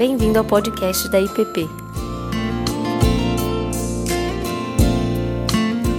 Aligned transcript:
Bem-vindo 0.00 0.38
ao 0.38 0.46
podcast 0.46 1.10
da 1.10 1.20
IPP. 1.20 1.68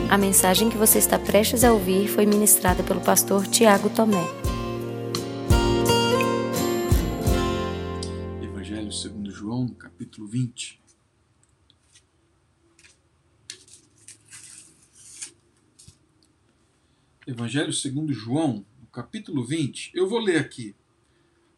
A 0.09 0.17
mensagem 0.17 0.71
que 0.71 0.75
você 0.75 0.97
está 0.97 1.19
prestes 1.19 1.63
a 1.63 1.71
ouvir 1.71 2.07
foi 2.07 2.25
ministrada 2.25 2.81
pelo 2.81 2.99
pastor 2.99 3.45
Tiago 3.45 3.91
Tomé. 3.91 4.25
Evangelho 8.41 8.91
segundo 8.91 9.29
João, 9.29 9.67
capítulo 9.67 10.27
20. 10.27 10.81
Evangelho 17.27 17.71
segundo 17.71 18.11
João, 18.11 18.65
capítulo 18.91 19.45
20. 19.45 19.91
Eu 19.93 20.09
vou 20.09 20.17
ler 20.17 20.39
aqui 20.39 20.75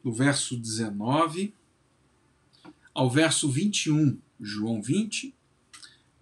do 0.04 0.12
verso 0.12 0.58
19 0.58 1.54
ao 2.94 3.10
verso 3.10 3.50
21. 3.50 4.20
João 4.40 4.82
20, 4.82 5.36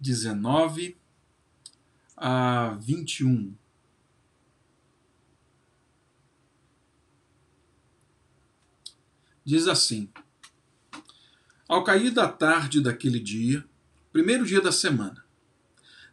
19 0.00 0.96
a 2.16 2.70
21. 2.80 3.54
Diz 9.44 9.66
assim: 9.66 10.08
Ao 11.68 11.82
cair 11.82 12.12
da 12.12 12.28
tarde 12.28 12.80
daquele 12.80 13.18
dia, 13.18 13.64
primeiro 14.12 14.46
dia 14.46 14.60
da 14.60 14.70
semana, 14.70 15.24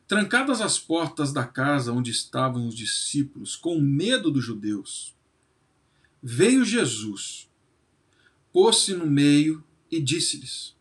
trancadas 0.08 0.62
as 0.62 0.80
portas 0.80 1.32
da 1.32 1.46
casa 1.46 1.94
onde 1.94 2.10
estavam 2.10 2.68
os 2.68 2.74
discípulos, 2.74 3.56
com 3.56 3.80
medo 3.80 4.32
dos 4.32 4.44
judeus, 4.44 5.16
veio 6.24 6.66
Jesus, 6.66 7.48
pôs-se 8.52 8.96
no 8.96 9.06
meio 9.06 9.64
e 9.92 10.02
disse-lhes: 10.02 10.76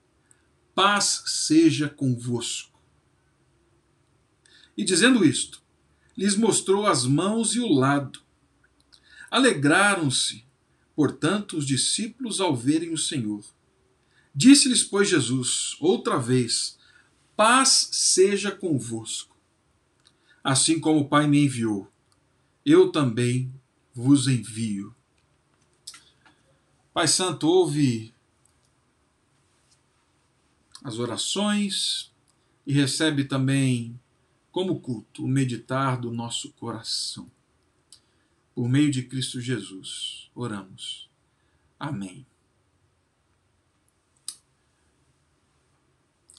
Paz 0.75 1.23
seja 1.27 1.89
convosco. 1.89 2.79
E 4.77 4.85
dizendo 4.85 5.25
isto, 5.25 5.63
lhes 6.17 6.37
mostrou 6.37 6.87
as 6.87 7.05
mãos 7.05 7.55
e 7.55 7.61
o 7.61 7.69
lado. 7.69 8.21
Alegraram-se, 9.31 10.45
portanto, 10.95 11.57
os 11.57 11.67
discípulos 11.67 12.41
ao 12.41 12.57
verem 12.57 12.93
o 12.93 12.99
Senhor. 12.99 13.45
Disse-lhes, 14.35 14.85
pois, 14.85 15.09
Jesus, 15.09 15.77
outra 15.81 16.19
vez: 16.19 16.79
Paz 17.37 17.89
seja 17.93 18.51
convosco. 18.51 19.37
Assim 20.43 20.79
como 20.79 21.01
o 21.01 21.09
Pai 21.09 21.27
me 21.27 21.45
enviou, 21.45 21.91
eu 22.65 22.93
também 22.93 23.53
vos 23.93 24.29
envio. 24.29 24.95
Pai 26.95 27.09
Santo, 27.09 27.47
ouve 27.49 28.15
as 30.85 30.99
orações 30.99 32.13
e 32.67 32.73
recebe 32.73 33.25
também 33.25 33.99
como 34.51 34.81
culto 34.81 35.25
o 35.25 35.29
meditar 35.29 36.01
do 36.01 36.11
nosso 36.11 36.53
coração. 36.53 37.31
Por 38.55 38.69
meio 38.69 38.91
de 38.91 39.03
Cristo 39.03 39.41
Jesus, 39.41 40.31
oramos. 40.35 41.09
Amém. 41.79 42.27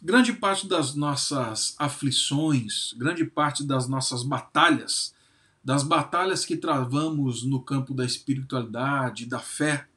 Grande 0.01 0.31
parte 0.31 0.65
das 0.65 0.95
nossas 0.95 1.75
aflições, 1.77 2.93
grande 2.93 3.25
parte 3.25 3.65
das 3.65 3.87
nossas 3.89 4.23
batalhas, 4.23 5.13
das 5.61 5.83
batalhas 5.83 6.45
que 6.45 6.55
travamos 6.55 7.43
no 7.43 7.61
campo 7.61 7.93
da 7.93 8.05
espiritualidade, 8.05 9.25
da 9.25 9.39
fé, 9.39 9.88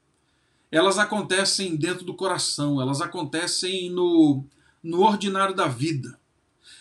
elas 0.73 0.99
acontecem 0.99 1.77
dentro 1.77 2.03
do 2.03 2.15
coração, 2.15 2.81
elas 2.81 3.03
acontecem 3.03 3.91
no, 3.91 4.43
no 4.83 5.03
ordinário 5.03 5.55
da 5.55 5.69
vida. 5.69 6.19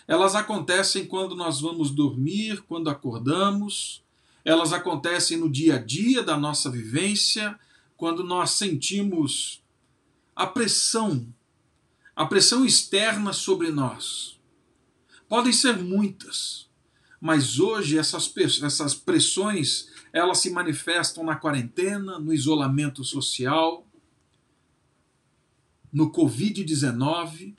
Elas 0.08 0.34
acontecem 0.34 1.04
quando 1.04 1.36
nós 1.36 1.60
vamos 1.60 1.90
dormir, 1.90 2.62
quando 2.62 2.88
acordamos, 2.88 4.02
elas 4.46 4.72
acontecem 4.72 5.36
no 5.36 5.48
dia 5.48 5.76
a 5.76 5.78
dia 5.78 6.22
da 6.22 6.38
nossa 6.38 6.70
vivência, 6.70 7.58
quando 7.94 8.24
nós 8.24 8.52
sentimos 8.52 9.62
a 10.34 10.46
pressão, 10.46 11.26
a 12.16 12.24
pressão 12.24 12.64
externa 12.64 13.34
sobre 13.34 13.70
nós. 13.70 14.40
Podem 15.28 15.52
ser 15.52 15.76
muitas, 15.76 16.66
mas 17.22 17.60
hoje 17.60 17.96
essas, 17.96 18.28
essas 18.64 18.96
pressões 18.96 19.86
elas 20.12 20.38
se 20.38 20.50
manifestam 20.50 21.22
na 21.22 21.36
quarentena, 21.36 22.18
no 22.18 22.34
isolamento 22.34 23.04
social, 23.04 23.86
no 25.92 26.10
Covid-19. 26.10 27.54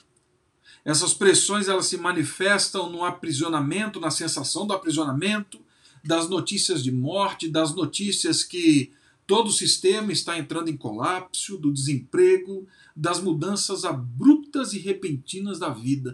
Essas 0.84 1.14
pressões 1.14 1.70
elas 1.70 1.86
se 1.86 1.96
manifestam 1.96 2.90
no 2.90 3.06
aprisionamento, 3.06 4.02
na 4.02 4.12
sensação 4.12 4.68
do 4.68 4.74
aprisionamento, 4.74 5.62
das 6.04 6.28
notícias 6.28 6.84
de 6.84 6.92
morte, 6.92 7.48
das 7.48 7.74
notícias 7.74 8.44
que 8.44 8.92
todo 9.26 9.48
o 9.48 9.54
sistema 9.54 10.12
está 10.12 10.38
entrando 10.38 10.68
em 10.68 10.76
colapso, 10.76 11.58
do 11.58 11.72
desemprego, 11.72 12.68
das 12.94 13.22
mudanças 13.22 13.86
abruptas 13.86 14.74
e 14.74 14.80
repentinas 14.80 15.58
da 15.58 15.70
vida. 15.70 16.14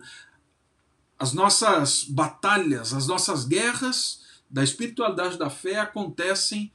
As 1.19 1.33
nossas 1.33 2.05
batalhas, 2.05 2.93
as 2.93 3.05
nossas 3.05 3.43
guerras 3.43 4.21
da 4.49 4.63
espiritualidade 4.63 5.37
da 5.37 5.49
fé 5.49 5.77
acontecem 5.77 6.71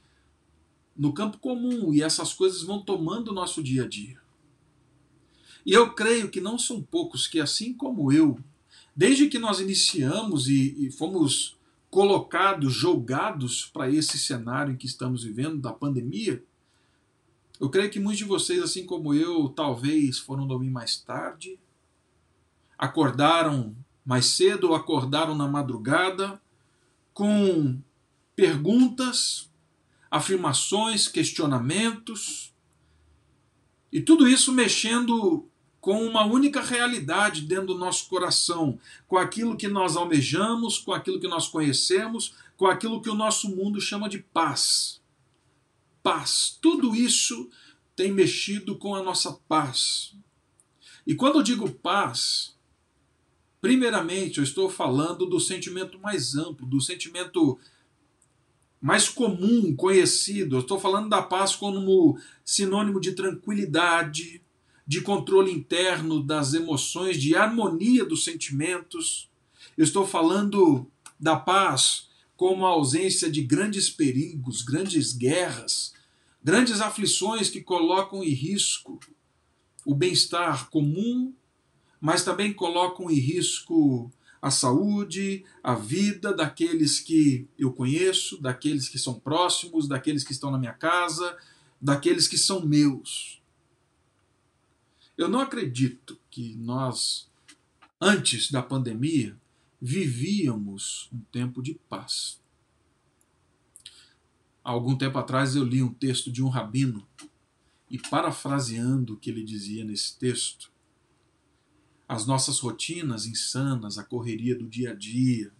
no 0.95 1.13
campo 1.13 1.39
comum 1.39 1.91
e 1.91 2.03
essas 2.03 2.31
coisas 2.31 2.61
vão 2.61 2.79
tomando 2.79 3.29
o 3.29 3.33
nosso 3.33 3.61
dia 3.63 3.83
a 3.83 3.87
dia. 3.87 4.21
E 5.65 5.73
eu 5.73 5.93
creio 5.93 6.29
que 6.29 6.39
não 6.39 6.59
são 6.59 6.81
poucos 6.81 7.25
que, 7.27 7.39
assim 7.39 7.73
como 7.73 8.11
eu, 8.11 8.39
desde 8.95 9.27
que 9.27 9.39
nós 9.39 9.59
iniciamos 9.59 10.47
e, 10.47 10.75
e 10.77 10.91
fomos 10.91 11.57
colocados, 11.89 12.71
jogados 12.71 13.65
para 13.65 13.89
esse 13.89 14.19
cenário 14.19 14.73
em 14.73 14.77
que 14.77 14.85
estamos 14.85 15.23
vivendo 15.23 15.57
da 15.57 15.73
pandemia, 15.73 16.43
eu 17.59 17.69
creio 17.69 17.89
que 17.89 17.99
muitos 17.99 18.19
de 18.19 18.25
vocês, 18.25 18.61
assim 18.61 18.85
como 18.85 19.13
eu, 19.13 19.49
talvez 19.49 20.19
foram 20.19 20.45
dormir 20.45 20.69
mais 20.69 20.97
tarde, 20.97 21.57
acordaram 22.77 23.75
mais 24.05 24.27
cedo 24.27 24.69
ou 24.69 24.75
acordaram 24.75 25.35
na 25.35 25.47
madrugada 25.47 26.39
com 27.13 27.79
perguntas, 28.35 29.49
afirmações, 30.11 31.07
questionamentos, 31.07 32.53
e 33.91 34.01
tudo 34.01 34.27
isso 34.27 34.51
mexendo 34.51 35.47
com 35.79 36.03
uma 36.05 36.25
única 36.25 36.61
realidade 36.61 37.41
dentro 37.41 37.67
do 37.67 37.77
nosso 37.77 38.09
coração, 38.09 38.79
com 39.07 39.17
aquilo 39.17 39.55
que 39.55 39.67
nós 39.67 39.95
almejamos, 39.95 40.79
com 40.79 40.91
aquilo 40.91 41.19
que 41.19 41.27
nós 41.27 41.47
conhecemos, 41.47 42.33
com 42.57 42.65
aquilo 42.65 43.01
que 43.01 43.09
o 43.09 43.15
nosso 43.15 43.55
mundo 43.55 43.79
chama 43.79 44.09
de 44.09 44.19
paz. 44.19 44.99
Paz. 46.01 46.57
Tudo 46.59 46.95
isso 46.95 47.49
tem 47.95 48.11
mexido 48.11 48.75
com 48.75 48.95
a 48.95 49.03
nossa 49.03 49.33
paz. 49.47 50.15
E 51.05 51.13
quando 51.13 51.35
eu 51.35 51.43
digo 51.43 51.69
paz, 51.69 52.54
Primeiramente, 53.65 54.37
eu 54.37 54.43
estou 54.43 54.69
falando 54.69 55.25
do 55.25 55.39
sentimento 55.39 55.97
mais 55.97 56.35
amplo, 56.35 56.67
do 56.67 56.79
sentimento 56.79 57.57
mais 58.79 59.09
comum, 59.09 59.75
conhecido. 59.75 60.57
Eu 60.57 60.59
estou 60.59 60.79
falando 60.79 61.09
da 61.09 61.23
paz 61.23 61.55
como 61.55 62.15
sinônimo 62.43 63.01
de 63.01 63.13
tranquilidade, 63.13 64.39
de 64.85 65.01
controle 65.01 65.51
interno 65.51 66.21
das 66.21 66.53
emoções, 66.53 67.19
de 67.19 67.35
harmonia 67.35 68.05
dos 68.05 68.23
sentimentos. 68.23 69.31
Eu 69.75 69.83
estou 69.83 70.05
falando 70.05 70.85
da 71.19 71.35
paz 71.35 72.07
como 72.37 72.67
a 72.67 72.69
ausência 72.69 73.31
de 73.31 73.41
grandes 73.41 73.89
perigos, 73.89 74.61
grandes 74.61 75.11
guerras, 75.11 75.91
grandes 76.43 76.81
aflições 76.81 77.49
que 77.49 77.61
colocam 77.61 78.23
em 78.23 78.29
risco 78.29 78.99
o 79.83 79.95
bem-estar 79.95 80.69
comum 80.69 81.33
mas 82.05 82.23
também 82.23 82.53
colocam 82.53 83.09
em 83.09 83.15
risco 83.15 84.11
a 84.39 84.51
saúde, 84.51 85.43
a 85.63 85.73
vida 85.73 86.31
daqueles 86.31 86.99
que 86.99 87.47
eu 87.57 87.73
conheço, 87.73 88.39
daqueles 88.39 88.87
que 88.87 88.99
são 88.99 89.19
próximos, 89.19 89.87
daqueles 89.87 90.23
que 90.23 90.31
estão 90.31 90.51
na 90.51 90.59
minha 90.59 90.73
casa, 90.73 91.35
daqueles 91.81 92.27
que 92.27 92.37
são 92.37 92.63
meus. 92.63 93.41
Eu 95.17 95.27
não 95.27 95.39
acredito 95.39 96.19
que 96.29 96.55
nós, 96.57 97.27
antes 97.99 98.51
da 98.51 98.61
pandemia, 98.61 99.35
vivíamos 99.81 101.09
um 101.11 101.21
tempo 101.31 101.59
de 101.59 101.73
paz. 101.89 102.39
Há 104.63 104.69
algum 104.69 104.95
tempo 104.95 105.17
atrás 105.17 105.55
eu 105.55 105.63
li 105.63 105.81
um 105.81 105.91
texto 105.91 106.31
de 106.31 106.43
um 106.43 106.49
rabino 106.49 107.03
e, 107.89 107.97
parafraseando 107.97 109.15
o 109.15 109.17
que 109.17 109.31
ele 109.31 109.43
dizia 109.43 109.83
nesse 109.83 110.19
texto, 110.19 110.74
as 112.07 112.25
nossas 112.25 112.59
rotinas 112.59 113.25
insanas, 113.25 113.97
a 113.97 114.03
correria 114.03 114.55
do 114.55 114.67
dia 114.67 114.91
a 114.91 114.93
dia, 114.93 115.51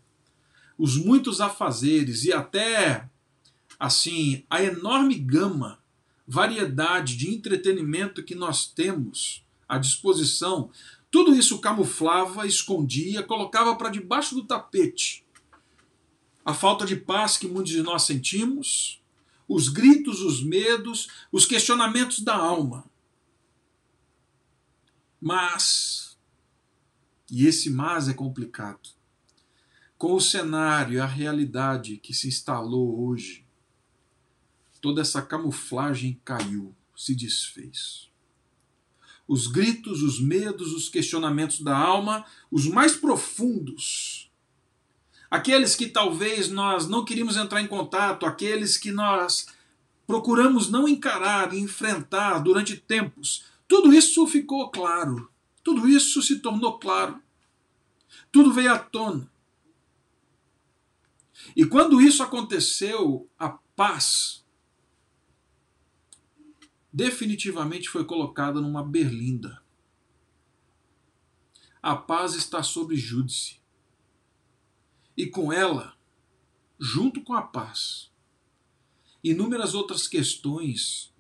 os 0.77 0.97
muitos 0.97 1.41
afazeres 1.41 2.23
e 2.25 2.33
até 2.33 3.09
assim 3.79 4.43
a 4.49 4.63
enorme 4.63 5.15
gama, 5.15 5.79
variedade 6.27 7.15
de 7.15 7.29
entretenimento 7.29 8.23
que 8.23 8.35
nós 8.35 8.67
temos 8.67 9.45
à 9.67 9.77
disposição, 9.77 10.69
tudo 11.11 11.35
isso 11.35 11.59
camuflava, 11.59 12.45
escondia, 12.45 13.23
colocava 13.23 13.75
para 13.75 13.89
debaixo 13.89 14.35
do 14.35 14.43
tapete 14.43 15.25
a 16.45 16.53
falta 16.53 16.85
de 16.85 16.95
paz 16.95 17.37
que 17.37 17.47
muitos 17.47 17.71
de 17.71 17.81
nós 17.81 18.03
sentimos, 18.03 19.01
os 19.47 19.67
gritos, 19.67 20.21
os 20.21 20.43
medos, 20.43 21.07
os 21.31 21.43
questionamentos 21.43 22.19
da 22.19 22.35
alma. 22.35 22.85
Mas, 25.19 26.04
e 27.29 27.47
esse 27.47 27.69
mas 27.69 28.07
é 28.07 28.13
complicado, 28.13 28.89
com 29.97 30.13
o 30.13 30.21
cenário 30.21 31.01
a 31.01 31.05
realidade 31.05 31.97
que 31.97 32.13
se 32.13 32.27
instalou 32.27 33.07
hoje, 33.07 33.45
toda 34.81 35.01
essa 35.01 35.21
camuflagem 35.21 36.19
caiu, 36.23 36.75
se 36.95 37.15
desfez. 37.15 38.09
Os 39.27 39.47
gritos, 39.47 40.03
os 40.03 40.21
medos, 40.21 40.73
os 40.73 40.87
questionamentos 40.87 41.61
da 41.61 41.75
alma, 41.75 42.23
os 42.51 42.67
mais 42.67 42.95
profundos, 42.95 44.31
aqueles 45.31 45.75
que 45.75 45.87
talvez 45.87 46.49
nós 46.49 46.87
não 46.87 47.03
queríamos 47.03 47.35
entrar 47.35 47.61
em 47.61 47.67
contato, 47.67 48.25
aqueles 48.25 48.77
que 48.77 48.91
nós 48.91 49.47
procuramos 50.05 50.69
não 50.69 50.87
encarar 50.87 51.53
e 51.53 51.59
enfrentar 51.59 52.39
durante 52.39 52.77
tempos, 52.77 53.45
tudo 53.67 53.91
isso 53.91 54.27
ficou 54.27 54.69
claro, 54.69 55.29
tudo 55.65 55.89
isso 55.89 56.21
se 56.21 56.41
tornou 56.41 56.77
claro, 56.77 57.19
tudo 58.31 58.53
veio 58.53 58.71
à 58.71 58.77
tona. 58.77 59.29
E 61.55 61.65
quando 61.65 61.99
isso 61.99 62.21
aconteceu, 62.21 63.27
a 63.37 63.49
paz 63.49 64.45
definitivamente 66.93 67.89
foi 67.89 68.05
colocada 68.05 68.61
numa 68.61 68.83
berlinda. 68.83 69.59
A 71.81 71.95
paz 71.95 72.35
está 72.35 72.61
sobre 72.61 72.95
Júdice. 72.95 73.59
E 75.17 75.25
com 75.25 75.51
ela, 75.51 75.97
junto 76.79 77.23
com 77.23 77.33
a 77.33 77.41
paz, 77.41 78.11
inúmeras 79.23 79.73
outras 79.73 80.07
questões, 80.07 81.11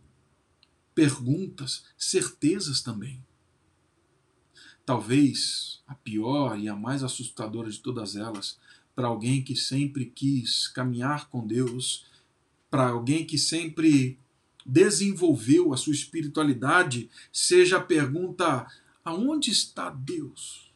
perguntas, 0.93 1.83
certezas 1.97 2.81
também. 2.81 3.25
Talvez 4.85 5.81
a 5.87 5.95
pior 5.95 6.59
e 6.59 6.69
a 6.69 6.75
mais 6.75 7.03
assustadora 7.03 7.69
de 7.69 7.79
todas 7.79 8.15
elas, 8.15 8.59
para 8.95 9.07
alguém 9.07 9.43
que 9.43 9.55
sempre 9.55 10.05
quis 10.05 10.67
caminhar 10.67 11.29
com 11.29 11.45
Deus, 11.45 12.05
para 12.69 12.89
alguém 12.89 13.25
que 13.25 13.37
sempre 13.37 14.19
desenvolveu 14.65 15.73
a 15.73 15.77
sua 15.77 15.93
espiritualidade 15.93 17.09
seja 17.31 17.77
a 17.77 17.83
pergunta: 17.83 18.65
aonde 19.03 19.51
está 19.51 19.89
Deus? 19.89 20.73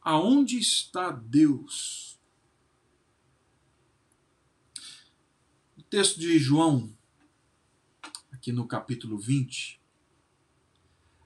Aonde 0.00 0.58
está 0.58 1.10
Deus? 1.10 2.18
O 5.76 5.82
texto 5.82 6.18
de 6.18 6.38
João, 6.38 6.92
aqui 8.32 8.52
no 8.52 8.66
capítulo 8.66 9.18
20, 9.18 9.77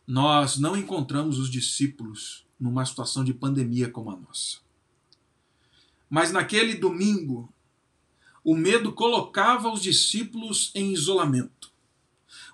nós 0.07 0.59
não 0.59 0.77
encontramos 0.77 1.39
os 1.39 1.51
discípulos 1.51 2.45
numa 2.59 2.85
situação 2.85 3.25
de 3.25 3.33
pandemia 3.33 3.91
como 3.91 4.11
a 4.11 4.17
nossa. 4.17 4.59
Mas 6.09 6.33
naquele 6.33 6.75
domingo, 6.75 7.53
o 8.45 8.55
medo 8.55 8.93
colocava 8.93 9.73
os 9.73 9.83
discípulos 9.83 10.71
em 10.75 10.93
isolamento. 10.93 11.73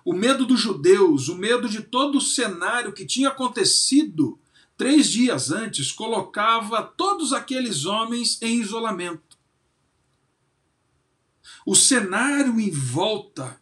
O 0.05 0.13
medo 0.13 0.45
dos 0.45 0.59
judeus, 0.59 1.27
o 1.27 1.35
medo 1.35 1.67
de 1.67 1.81
todo 1.81 2.17
o 2.17 2.21
cenário 2.21 2.93
que 2.93 3.05
tinha 3.05 3.29
acontecido 3.29 4.39
três 4.77 5.09
dias 5.09 5.51
antes, 5.51 5.91
colocava 5.91 6.81
todos 6.81 7.33
aqueles 7.33 7.85
homens 7.85 8.41
em 8.41 8.61
isolamento. 8.61 9.37
O 11.65 11.75
cenário 11.75 12.59
em 12.59 12.71
volta, 12.71 13.59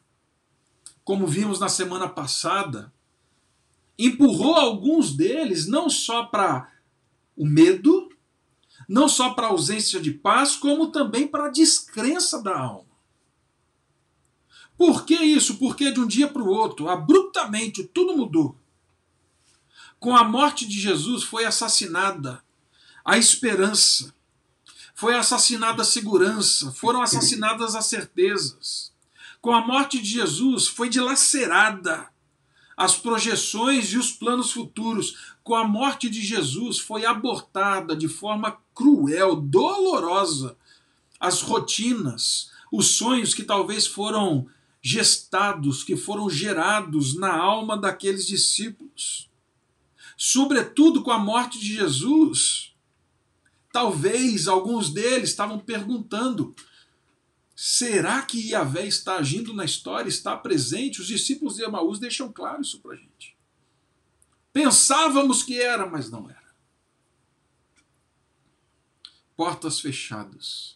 como 1.04 1.26
vimos 1.26 1.60
na 1.60 1.70
semana 1.70 2.08
passada, 2.08 2.94
empurrou 3.98 4.56
alguns 4.56 5.16
deles 5.16 5.68
não 5.68 5.90
só 5.90 6.24
para 6.24 6.72
o 7.36 7.46
medo, 7.46 8.10
não 8.88 9.08
só 9.08 9.32
para 9.32 9.48
a 9.48 9.50
ausência 9.52 10.00
de 10.00 10.12
paz, 10.12 10.56
como 10.56 10.92
também 10.92 11.28
para 11.28 11.48
a 11.48 11.52
descrença 11.52 12.42
da 12.42 12.58
alma. 12.58 12.88
Por 14.78 15.06
que 15.06 15.16
isso? 15.16 15.58
Porque 15.58 15.92
de 15.92 16.00
um 16.00 16.08
dia 16.08 16.28
para 16.28 16.42
o 16.42 16.50
outro, 16.50 16.88
abruptamente, 16.88 17.84
tudo 17.84 18.16
mudou. 18.16 18.56
Com 20.00 20.16
a 20.16 20.24
morte 20.24 20.68
de 20.68 20.80
Jesus 20.80 21.24
foi 21.24 21.46
assassinada 21.46 22.44
a 23.04 23.18
esperança, 23.18 24.14
foi 24.94 25.16
assassinada 25.16 25.82
a 25.82 25.86
segurança, 25.86 26.72
foram 26.72 27.02
assassinadas 27.02 27.74
as 27.74 27.86
certezas. 27.86 28.92
Com 29.42 29.56
a 29.56 29.66
morte 29.66 30.00
de 30.00 30.10
Jesus 30.10 30.68
foi 30.68 30.90
dilacerada 30.90 32.08
as 32.78 32.96
projeções 32.96 33.92
e 33.92 33.98
os 33.98 34.12
planos 34.12 34.52
futuros. 34.52 35.34
Com 35.44 35.56
a 35.56 35.68
morte 35.68 36.08
de 36.08 36.22
Jesus 36.22 36.78
foi 36.78 37.06
abortada 37.06 37.96
de 37.96 38.08
forma 38.08 38.60
cruel, 38.76 39.36
dolorosa, 39.36 40.56
as 41.20 41.42
rotinas, 41.42 42.52
os 42.72 42.90
sonhos 42.90 43.34
que 43.34 43.42
talvez 43.42 43.88
foram 43.88 44.48
gestados, 44.80 45.84
que 45.84 45.98
foram 45.98 46.30
gerados 46.30 47.18
na 47.18 47.36
alma 47.36 47.76
daqueles 47.76 48.28
discípulos. 48.28 49.28
Sobretudo 50.16 51.02
com 51.02 51.12
a 51.12 51.18
morte 51.18 51.60
de 51.60 51.74
Jesus, 51.74 52.74
talvez 53.74 54.48
alguns 54.48 54.92
deles 54.92 55.30
estavam 55.30 55.58
perguntando: 55.58 56.56
será 57.58 58.22
que 58.22 58.52
Yahvé 58.52 58.86
está 58.86 59.18
agindo 59.18 59.52
na 59.52 59.66
história, 59.66 60.08
está 60.08 60.38
presente? 60.38 61.02
Os 61.02 61.08
discípulos 61.08 61.56
de 61.56 61.64
Emaús 61.64 62.00
deixam 62.00 62.32
claro 62.32 62.62
isso 62.62 62.80
para 62.80 62.94
a 62.94 62.96
gente. 62.96 63.36
Pensávamos 64.54 65.42
que 65.42 65.60
era, 65.60 65.86
mas 65.86 66.10
não 66.10 66.30
era 66.30 66.48
portas 69.38 69.80
fechadas. 69.80 70.76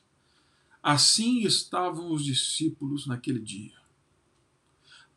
Assim 0.83 1.39
estavam 1.41 2.11
os 2.11 2.23
discípulos 2.23 3.07
naquele 3.07 3.39
dia. 3.39 3.75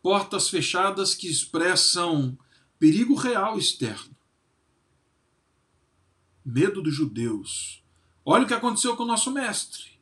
Portas 0.02 0.48
fechadas 0.48 1.14
que 1.14 1.28
expressam 1.28 2.36
perigo 2.78 3.14
real 3.14 3.58
externo. 3.58 4.16
Medo 6.44 6.82
dos 6.82 6.94
judeus. 6.94 7.82
Olha 8.24 8.44
o 8.44 8.46
que 8.46 8.54
aconteceu 8.54 8.96
com 8.96 9.02
o 9.02 9.06
nosso 9.06 9.30
mestre. 9.30 9.93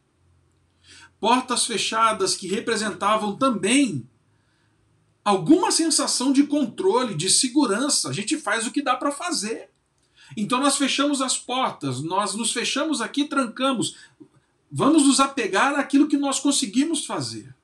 Portas 1.23 1.65
fechadas 1.67 2.35
que 2.35 2.49
representavam 2.49 3.37
também 3.37 4.05
alguma 5.25 5.71
sensação 5.71 6.33
de 6.33 6.43
controle, 6.49 7.15
de 7.15 7.31
segurança. 7.31 8.09
A 8.09 8.13
gente 8.13 8.37
faz 8.37 8.67
o 8.67 8.73
que 8.73 8.83
dá 8.83 8.97
para 8.97 9.13
fazer. 9.13 9.71
Então 10.37 10.59
nós 10.59 10.77
fechamos 10.77 11.23
as 11.23 11.39
portas, 11.39 12.03
nós 12.03 12.35
nos 12.35 12.53
fechamos 12.53 13.01
aqui, 13.01 13.25
trancamos. 13.25 13.99
Vamos 14.69 15.07
nos 15.07 15.21
apegar 15.21 15.79
àquilo 15.79 16.09
que 16.09 16.17
nós 16.17 16.41
conseguimos 16.41 17.07
fazer. 17.07 17.55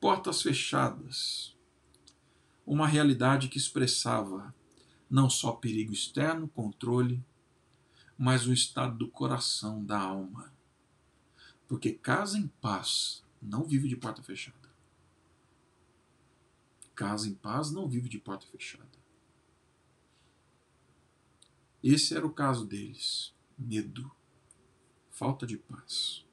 Portas 0.00 0.40
fechadas. 0.40 1.54
Uma 2.66 2.86
realidade 2.86 3.48
que 3.48 3.58
expressava 3.58 4.54
não 5.10 5.28
só 5.28 5.52
perigo 5.52 5.92
externo, 5.92 6.48
controle, 6.48 7.22
mas 8.16 8.46
um 8.46 8.52
estado 8.54 8.96
do 8.96 9.08
coração, 9.08 9.84
da 9.84 9.98
alma. 9.98 10.51
Porque 11.72 11.90
casa 11.90 12.36
em 12.36 12.48
paz 12.60 13.24
não 13.40 13.64
vive 13.64 13.88
de 13.88 13.96
porta 13.96 14.22
fechada. 14.22 14.70
Casa 16.94 17.26
em 17.26 17.32
paz 17.32 17.70
não 17.70 17.88
vive 17.88 18.10
de 18.10 18.18
porta 18.18 18.46
fechada. 18.46 18.90
Esse 21.82 22.14
era 22.14 22.26
o 22.26 22.30
caso 22.30 22.66
deles: 22.66 23.34
medo, 23.56 24.14
falta 25.10 25.46
de 25.46 25.56
paz. 25.56 26.26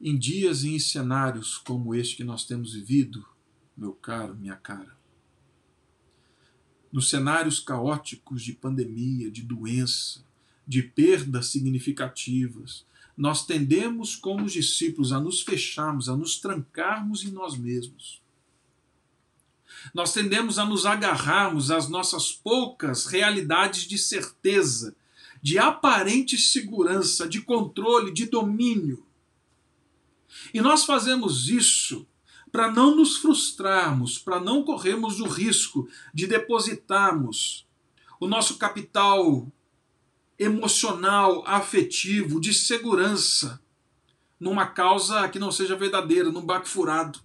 Em 0.00 0.16
dias 0.16 0.62
e 0.62 0.68
em 0.68 0.78
cenários 0.78 1.58
como 1.58 1.96
este 1.96 2.18
que 2.18 2.22
nós 2.22 2.44
temos 2.44 2.72
vivido, 2.72 3.28
meu 3.76 3.94
caro, 3.94 4.36
minha 4.36 4.54
cara, 4.54 4.96
nos 6.92 7.10
cenários 7.10 7.58
caóticos 7.58 8.44
de 8.44 8.52
pandemia, 8.52 9.28
de 9.28 9.42
doença, 9.42 10.27
de 10.68 10.82
perdas 10.82 11.46
significativas, 11.46 12.84
nós 13.16 13.44
tendemos, 13.44 14.14
como 14.14 14.44
os 14.44 14.52
discípulos, 14.52 15.10
a 15.10 15.18
nos 15.18 15.40
fecharmos, 15.40 16.08
a 16.08 16.16
nos 16.16 16.38
trancarmos 16.38 17.24
em 17.24 17.30
nós 17.30 17.56
mesmos 17.56 18.20
nós 19.94 20.12
tendemos 20.12 20.58
a 20.58 20.64
nos 20.64 20.86
agarrarmos 20.86 21.70
às 21.70 21.88
nossas 21.88 22.32
poucas 22.32 23.06
realidades 23.06 23.82
de 23.82 23.98
certeza, 23.98 24.94
de 25.40 25.58
aparente 25.58 26.36
segurança, 26.36 27.28
de 27.28 27.40
controle, 27.40 28.12
de 28.12 28.26
domínio. 28.26 29.04
E 30.52 30.60
nós 30.60 30.84
fazemos 30.84 31.48
isso 31.48 32.06
para 32.50 32.70
não 32.70 32.96
nos 32.96 33.18
frustrarmos, 33.18 34.18
para 34.18 34.40
não 34.40 34.62
corrermos 34.62 35.20
o 35.20 35.26
risco 35.26 35.88
de 36.12 36.26
depositarmos 36.26 37.66
o 38.20 38.26
nosso 38.26 38.56
capital 38.58 39.46
emocional, 40.38 41.42
afetivo, 41.46 42.40
de 42.40 42.54
segurança 42.54 43.60
numa 44.38 44.66
causa 44.66 45.28
que 45.28 45.38
não 45.38 45.50
seja 45.50 45.74
verdadeira, 45.74 46.30
num 46.30 46.44
baque 46.44 46.68
furado. 46.68 47.20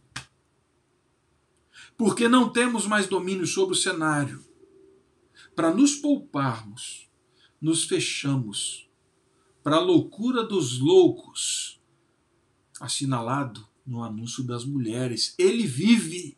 Porque 1.95 2.27
não 2.27 2.49
temos 2.51 2.87
mais 2.87 3.07
domínio 3.07 3.45
sobre 3.45 3.75
o 3.75 3.77
cenário. 3.77 4.43
Para 5.55 5.73
nos 5.73 5.95
pouparmos, 5.95 7.07
nos 7.61 7.83
fechamos 7.83 8.89
para 9.61 9.77
a 9.77 9.79
loucura 9.79 10.43
dos 10.43 10.79
loucos, 10.79 11.79
assinalado 12.81 13.65
no 13.85 14.03
anúncio 14.03 14.43
das 14.43 14.65
mulheres. 14.65 15.35
Ele 15.37 15.65
vive. 15.65 16.37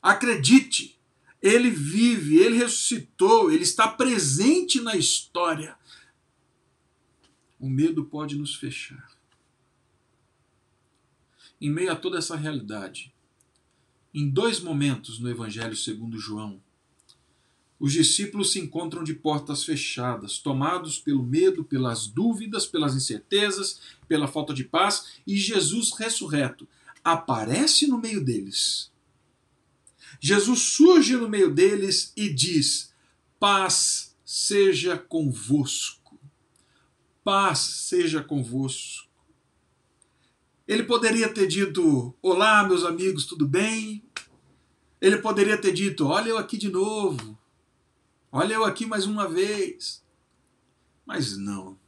Acredite, 0.00 0.95
ele 1.46 1.70
vive, 1.70 2.38
ele 2.38 2.56
ressuscitou, 2.56 3.50
ele 3.50 3.62
está 3.62 3.86
presente 3.86 4.80
na 4.80 4.96
história. 4.96 5.76
O 7.58 7.68
medo 7.68 8.04
pode 8.04 8.36
nos 8.36 8.54
fechar. 8.54 9.10
Em 11.60 11.70
meio 11.70 11.92
a 11.92 11.96
toda 11.96 12.18
essa 12.18 12.36
realidade, 12.36 13.14
em 14.12 14.28
dois 14.28 14.60
momentos 14.60 15.18
no 15.18 15.30
Evangelho 15.30 15.76
segundo 15.76 16.18
João, 16.18 16.60
os 17.78 17.92
discípulos 17.92 18.52
se 18.52 18.58
encontram 18.58 19.04
de 19.04 19.14
portas 19.14 19.62
fechadas, 19.62 20.38
tomados 20.38 20.98
pelo 20.98 21.22
medo, 21.22 21.62
pelas 21.62 22.06
dúvidas, 22.06 22.66
pelas 22.66 22.94
incertezas, 22.94 23.80
pela 24.08 24.26
falta 24.26 24.52
de 24.54 24.64
paz, 24.64 25.20
e 25.26 25.36
Jesus 25.36 25.92
ressurreto 25.92 26.66
aparece 27.04 27.86
no 27.86 27.98
meio 27.98 28.24
deles. 28.24 28.90
Jesus 30.20 30.60
surge 30.60 31.16
no 31.16 31.28
meio 31.28 31.52
deles 31.52 32.12
e 32.16 32.28
diz: 32.28 32.92
Paz 33.38 34.16
seja 34.24 34.98
convosco. 34.98 36.18
Paz 37.22 37.58
seja 37.58 38.22
convosco. 38.22 39.08
Ele 40.66 40.82
poderia 40.82 41.32
ter 41.32 41.46
dito: 41.46 42.14
Olá, 42.20 42.66
meus 42.66 42.84
amigos, 42.84 43.24
tudo 43.24 43.46
bem? 43.46 44.02
Ele 45.00 45.18
poderia 45.18 45.56
ter 45.56 45.72
dito: 45.72 46.06
Olha 46.06 46.30
eu 46.30 46.38
aqui 46.38 46.56
de 46.56 46.68
novo. 46.68 47.38
Olha 48.32 48.54
eu 48.54 48.64
aqui 48.64 48.84
mais 48.84 49.06
uma 49.06 49.28
vez. 49.28 50.04
Mas 51.04 51.36
não. 51.36 51.78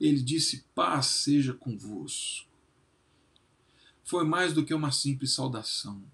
Ele 0.00 0.22
disse: 0.22 0.64
Paz 0.74 1.06
seja 1.06 1.52
convosco. 1.52 2.48
Foi 4.04 4.24
mais 4.24 4.52
do 4.52 4.64
que 4.64 4.74
uma 4.74 4.92
simples 4.92 5.32
saudação. 5.32 6.04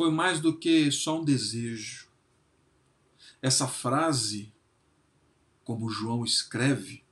Foi 0.00 0.10
mais 0.10 0.40
do 0.40 0.56
que 0.56 0.90
só 0.90 1.20
um 1.20 1.24
desejo. 1.26 2.08
Essa 3.42 3.68
frase, 3.68 4.50
como 5.62 5.90
João 5.90 6.24
escreve, 6.24 7.04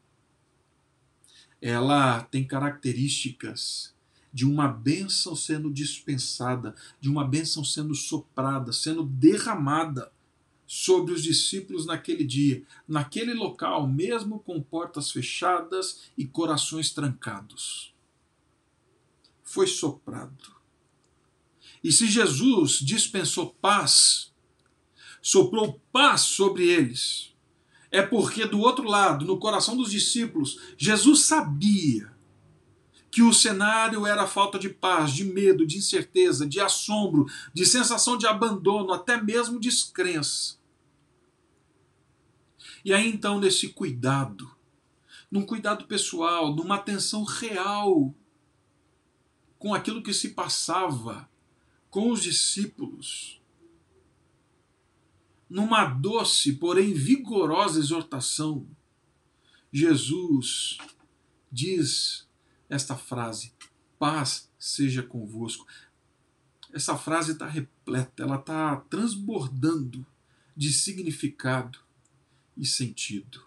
ela 1.61 2.23
tem 2.23 2.47
características 2.47 3.95
de 4.33 4.47
uma 4.47 4.66
bênção 4.66 5.37
sendo 5.37 5.71
dispensada, 5.71 6.75
de 6.99 7.11
uma 7.11 7.26
bênção 7.26 7.62
sendo 7.62 7.95
soprada, 7.95 8.73
sendo 8.73 9.04
derramada 9.04 10.11
sobre 10.66 11.12
os 11.12 11.23
discípulos 11.23 11.85
naquele 11.85 12.25
dia, 12.25 12.64
naquele 12.88 13.35
local, 13.35 13.87
mesmo 13.87 14.38
com 14.38 14.62
portas 14.62 15.11
fechadas 15.11 16.11
e 16.16 16.26
corações 16.26 16.90
trancados. 16.90 17.95
Foi 19.45 19.66
soprado. 19.66 20.58
E 21.82 21.92
se 21.92 22.06
Jesus 22.06 22.78
dispensou 22.80 23.54
paz, 23.61 24.32
soprou 25.23 25.80
paz 25.92 26.23
sobre 26.23 26.68
eles, 26.68 27.35
é 27.90 28.02
porque 28.02 28.44
do 28.44 28.61
outro 28.61 28.85
lado, 28.85 29.25
no 29.25 29.38
coração 29.38 29.76
dos 29.76 29.90
discípulos, 29.90 30.58
Jesus 30.76 31.20
sabia 31.20 32.12
que 33.11 33.23
o 33.23 33.32
cenário 33.32 34.06
era 34.06 34.26
falta 34.26 34.58
de 34.58 34.68
paz, 34.68 35.12
de 35.12 35.25
medo, 35.25 35.66
de 35.66 35.78
incerteza, 35.78 36.47
de 36.47 36.61
assombro, 36.61 37.26
de 37.54 37.64
sensação 37.64 38.18
de 38.18 38.26
abandono, 38.26 38.92
até 38.92 39.20
mesmo 39.20 39.58
descrença. 39.58 40.58
E 42.85 42.92
aí 42.92 43.08
então, 43.08 43.40
nesse 43.40 43.68
cuidado, 43.68 44.50
num 45.30 45.44
cuidado 45.44 45.87
pessoal, 45.87 46.54
numa 46.54 46.76
atenção 46.76 47.25
real 47.25 48.14
com 49.58 49.75
aquilo 49.75 50.02
que 50.02 50.12
se 50.12 50.30
passava 50.30 51.27
com 51.90 52.11
os 52.11 52.23
discípulos, 52.23 53.40
numa 55.49 55.85
doce, 55.87 56.52
porém 56.54 56.92
vigorosa 56.92 57.78
exortação, 57.78 58.66
Jesus 59.73 60.78
diz 61.50 62.26
esta 62.68 62.97
frase: 62.97 63.52
paz 63.99 64.50
seja 64.59 65.02
convosco. 65.02 65.66
Essa 66.73 66.97
frase 66.99 67.33
está 67.33 67.47
repleta, 67.47 68.23
ela 68.23 68.37
está 68.37 68.76
transbordando 68.76 70.07
de 70.54 70.73
significado 70.73 71.78
e 72.57 72.66
sentido. 72.66 73.47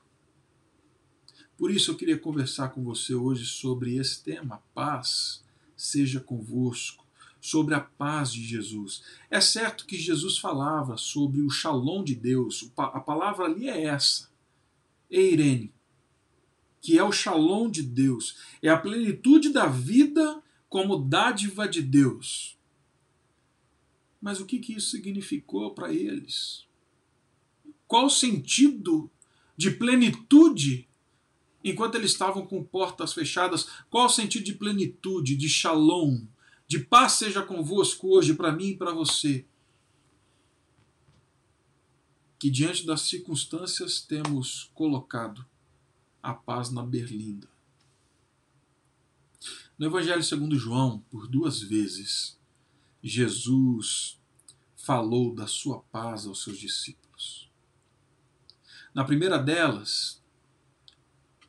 Por 1.58 1.70
isso 1.70 1.92
eu 1.92 1.96
queria 1.96 2.18
conversar 2.18 2.70
com 2.70 2.84
você 2.84 3.14
hoje 3.14 3.46
sobre 3.46 3.98
esse 3.98 4.24
tema, 4.24 4.64
paz 4.74 5.44
seja 5.78 6.20
convosco, 6.20 7.01
sobre 7.42 7.74
a 7.74 7.80
paz 7.80 8.32
de 8.32 8.44
Jesus. 8.44 9.04
É 9.30 9.42
certo 9.42 9.88
que 9.88 9.98
Jesus 9.98 10.38
falava 10.38 10.96
sobre 10.96 11.42
o 11.42 11.50
shalom 11.50 12.04
de 12.04 12.14
Deus, 12.14 12.72
a 12.78 13.00
palavra 13.00 13.46
ali 13.46 13.68
é 13.68 13.86
essa, 13.86 14.30
eirene, 15.10 15.74
que 16.80 16.98
é 16.98 17.04
o 17.04 17.12
shalom 17.12 17.70
de 17.70 17.82
Deus, 17.82 18.38
é 18.62 18.70
a 18.70 18.78
plenitude 18.78 19.50
da 19.50 19.66
vida 19.66 20.42
como 20.70 20.98
dádiva 20.98 21.68
de 21.68 21.82
Deus. 21.82 22.58
Mas 24.22 24.40
o 24.40 24.46
que, 24.46 24.60
que 24.60 24.74
isso 24.74 24.92
significou 24.92 25.72
para 25.72 25.92
eles? 25.92 26.66
Qual 27.88 28.06
o 28.06 28.10
sentido 28.10 29.10
de 29.58 29.72
plenitude 29.72 30.88
enquanto 31.64 31.96
eles 31.96 32.12
estavam 32.12 32.46
com 32.46 32.64
portas 32.64 33.14
fechadas? 33.14 33.68
Qual 33.90 34.06
o 34.06 34.10
sentido 34.10 34.46
de 34.46 34.54
plenitude, 34.54 35.36
de 35.36 35.50
shalom, 35.50 36.22
de 36.72 36.80
paz 36.80 37.12
seja 37.12 37.44
convosco 37.44 38.08
hoje 38.08 38.34
para 38.34 38.50
mim 38.50 38.68
e 38.68 38.78
para 38.78 38.94
você? 38.94 39.46
Que 42.40 42.50
diante 42.50 42.86
das 42.86 43.02
circunstâncias 43.02 44.00
temos 44.00 44.72
colocado 44.74 45.46
a 46.24 46.34
paz 46.34 46.72
na 46.72 46.82
berlinda. 46.82 47.50
No 49.78 49.86
Evangelho 49.86 50.24
segundo 50.24 50.58
João, 50.58 51.00
por 51.12 51.28
duas 51.28 51.62
vezes, 51.62 52.40
Jesus 53.04 54.18
falou 54.78 55.36
da 55.36 55.48
sua 55.48 55.82
paz 55.92 56.26
aos 56.26 56.42
seus 56.42 56.58
discípulos. 56.58 57.52
Na 58.94 59.04
primeira 59.04 59.38
delas, 59.38 60.24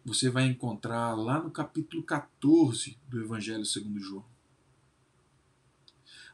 você 0.04 0.28
vai 0.28 0.46
encontrar 0.46 1.14
lá 1.14 1.40
no 1.40 1.52
capítulo 1.52 2.02
14 2.02 2.98
do 3.06 3.20
Evangelho 3.20 3.64
segundo 3.64 4.00
João. 4.00 4.31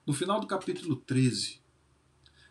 No 0.09 0.15
final 0.15 0.41
do 0.41 0.47
capítulo 0.47 0.97
13, 0.97 1.61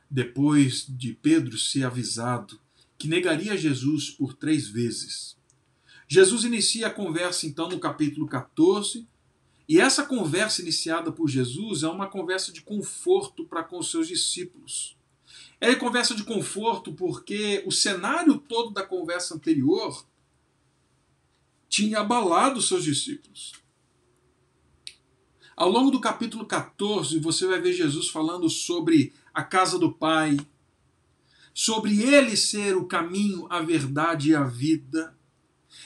depois 0.08 0.86
de 0.88 1.14
Pedro 1.14 1.58
ser 1.58 1.86
avisado 1.86 2.62
que 3.00 3.08
negaria 3.08 3.58
Jesus 3.58 4.12
por 4.12 4.36
três 4.36 4.68
vezes, 4.68 5.36
Jesus 6.08 6.44
inicia 6.44 6.86
a 6.86 6.94
conversa 6.94 7.48
então 7.48 7.68
no 7.68 7.80
capítulo 7.80 8.28
14, 8.28 9.08
e 9.68 9.82
essa 9.82 10.06
conversa 10.06 10.62
iniciada 10.62 11.12
por 11.12 11.28
Jesus 11.28 11.82
é 11.82 11.88
uma 11.88 12.06
conversa 12.06 12.52
de 12.52 12.62
conforto 12.62 13.44
para 13.44 13.64
com 13.64 13.80
os 13.80 13.90
seus 13.90 14.08
discípulos. 14.08 14.96
É 15.60 15.74
conversa 15.74 16.14
de 16.14 16.24
conforto 16.24 16.94
porque 16.94 17.64
o 17.66 17.72
cenário 17.72 18.38
todo 18.38 18.70
da 18.70 18.86
conversa 18.86 19.34
anterior 19.34 20.06
tinha 21.68 22.02
abalado 22.02 22.62
seus 22.62 22.84
discípulos. 22.84 23.54
Ao 25.58 25.68
longo 25.68 25.90
do 25.90 26.00
capítulo 26.00 26.46
14, 26.46 27.18
você 27.18 27.48
vai 27.48 27.60
ver 27.60 27.74
Jesus 27.74 28.10
falando 28.10 28.48
sobre 28.48 29.12
a 29.34 29.44
casa 29.44 29.80
do 29.80 29.92
Pai, 29.92 30.38
sobre 31.52 32.00
ele 32.04 32.38
ser 32.38 32.78
o 32.78 32.86
caminho, 32.86 33.48
a 33.50 33.60
verdade 33.60 34.30
e 34.30 34.36
a 34.36 34.44
vida. 34.44 35.18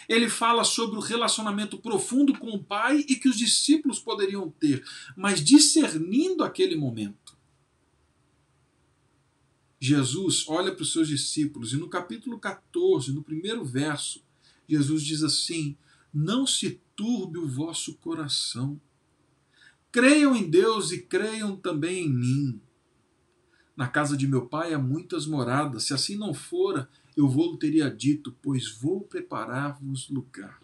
Ele 0.10 0.28
fala 0.28 0.66
sobre 0.66 0.98
o 0.98 1.02
relacionamento 1.02 1.78
profundo 1.78 2.38
com 2.38 2.50
o 2.50 2.62
Pai 2.62 3.06
e 3.08 3.16
que 3.16 3.30
os 3.30 3.38
discípulos 3.38 3.98
poderiam 3.98 4.50
ter, 4.50 4.84
mas 5.16 5.42
discernindo 5.42 6.44
aquele 6.44 6.76
momento. 6.76 7.38
Jesus 9.80 10.44
olha 10.50 10.74
para 10.74 10.84
os 10.84 10.92
seus 10.92 11.08
discípulos 11.08 11.72
e 11.72 11.78
no 11.78 11.88
capítulo 11.88 12.38
14, 12.38 13.14
no 13.14 13.24
primeiro 13.24 13.64
verso, 13.64 14.22
Jesus 14.68 15.02
diz 15.02 15.24
assim: 15.24 15.78
Não 16.14 16.46
se 16.46 16.82
turbe 16.94 17.38
o 17.38 17.48
vosso 17.48 17.94
coração. 17.96 18.78
Creiam 19.92 20.36
em 20.36 20.50
Deus 20.50 20.92
e 20.92 21.02
creiam 21.02 21.56
também 21.56 22.06
em 22.06 22.10
mim. 22.10 22.62
Na 23.76 23.88
casa 23.88 24.16
de 24.16 24.28
meu 24.28 24.46
pai 24.46 24.74
há 24.74 24.80
muitas 24.80 25.26
moradas. 25.26 25.84
Se 25.84 25.94
assim 25.94 26.16
não 26.16 26.34
fora, 26.34 26.90
eu 27.16 27.28
vou 27.28 27.58
teria 27.58 27.90
dito, 27.90 28.36
pois 28.42 28.70
vou 28.70 29.02
preparar-vos 29.02 30.10
lugar. 30.10 30.62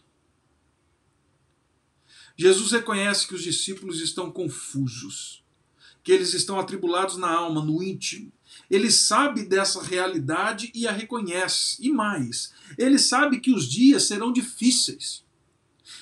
Jesus 2.38 2.72
reconhece 2.72 3.28
que 3.28 3.34
os 3.34 3.42
discípulos 3.42 4.00
estão 4.00 4.32
confusos, 4.32 5.44
que 6.04 6.12
eles 6.12 6.34
estão 6.34 6.60
atribulados 6.60 7.18
na 7.18 7.30
alma, 7.30 7.66
no 7.66 7.82
íntimo. 7.82 8.32
Ele 8.70 8.92
sabe 8.92 9.44
dessa 9.44 9.82
realidade 9.82 10.72
e 10.74 10.88
a 10.88 10.92
reconhece. 10.92 11.78
E 11.80 11.92
mais, 11.92 12.54
ele 12.78 13.00
sabe 13.00 13.40
que 13.40 13.52
os 13.52 13.68
dias 13.68 14.04
serão 14.04 14.32
difíceis. 14.32 15.26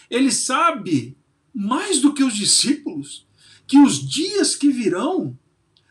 Ele 0.09 0.31
sabe, 0.31 1.17
mais 1.55 2.01
do 2.01 2.13
que 2.13 2.21
os 2.21 2.35
discípulos, 2.35 3.25
que 3.65 3.79
os 3.79 4.05
dias 4.05 4.55
que 4.55 4.69
virão 4.69 5.39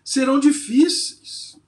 serão 0.04 0.38
difíceis. 0.38 1.58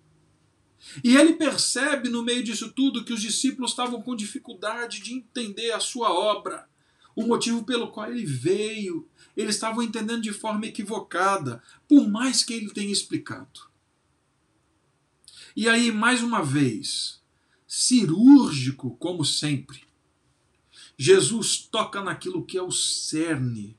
E 1.02 1.16
ele 1.16 1.32
percebe 1.32 2.10
no 2.10 2.22
meio 2.22 2.44
disso 2.44 2.70
tudo 2.72 3.04
que 3.04 3.12
os 3.12 3.22
discípulos 3.22 3.70
estavam 3.70 4.02
com 4.02 4.14
dificuldade 4.14 5.00
de 5.00 5.14
entender 5.14 5.72
a 5.72 5.80
sua 5.80 6.12
obra, 6.12 6.68
o 7.14 7.26
motivo 7.26 7.64
pelo 7.64 7.90
qual 7.90 8.10
ele 8.10 8.26
veio. 8.26 9.08
Eles 9.34 9.54
estavam 9.54 9.82
entendendo 9.82 10.22
de 10.22 10.32
forma 10.32 10.66
equivocada, 10.66 11.62
por 11.88 12.08
mais 12.08 12.42
que 12.42 12.52
ele 12.52 12.70
tenha 12.70 12.92
explicado. 12.92 13.60
E 15.54 15.68
aí, 15.68 15.90
mais 15.90 16.22
uma 16.22 16.42
vez, 16.42 17.22
cirúrgico 17.66 18.96
como 18.96 19.24
sempre, 19.24 19.84
Jesus 20.98 21.58
toca 21.58 22.02
naquilo 22.02 22.44
que 22.44 22.56
é 22.56 22.62
o 22.62 22.70
cerne, 22.70 23.75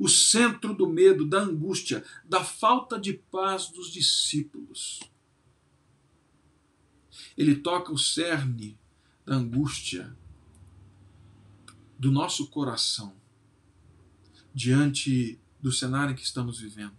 o 0.00 0.08
centro 0.08 0.74
do 0.74 0.88
medo, 0.88 1.26
da 1.26 1.40
angústia, 1.40 2.02
da 2.24 2.42
falta 2.42 2.98
de 2.98 3.12
paz 3.12 3.68
dos 3.68 3.92
discípulos. 3.92 5.00
Ele 7.36 7.54
toca 7.56 7.92
o 7.92 7.98
cerne 7.98 8.80
da 9.26 9.34
angústia 9.34 10.16
do 11.98 12.10
nosso 12.10 12.46
coração 12.46 13.14
diante 14.54 15.38
do 15.60 15.70
cenário 15.70 16.12
em 16.12 16.16
que 16.16 16.24
estamos 16.24 16.58
vivendo. 16.58 16.96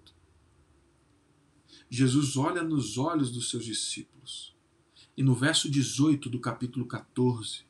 Jesus 1.89 2.37
olha 2.37 2.61
nos 2.61 2.99
olhos 2.99 3.31
dos 3.31 3.49
seus 3.49 3.65
discípulos. 3.65 4.55
E 5.17 5.23
no 5.23 5.33
verso 5.33 5.71
18 5.71 6.29
do 6.29 6.39
capítulo 6.39 6.85
14, 6.85 7.65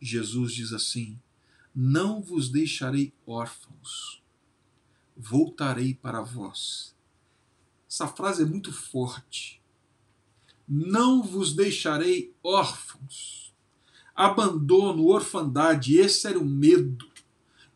Jesus 0.00 0.54
diz 0.54 0.72
assim: 0.72 1.20
Não 1.74 2.22
vos 2.22 2.48
deixarei 2.48 3.12
órfãos, 3.26 4.23
voltarei 5.16 5.94
para 5.94 6.20
vós. 6.20 6.94
Essa 7.88 8.08
frase 8.08 8.42
é 8.42 8.46
muito 8.46 8.72
forte. 8.72 9.62
Não 10.66 11.22
vos 11.22 11.54
deixarei 11.54 12.34
órfãos. 12.42 13.54
Abandono, 14.14 15.06
orfandade, 15.06 15.96
esse 15.96 16.26
era 16.26 16.38
o 16.38 16.44
medo 16.44 17.10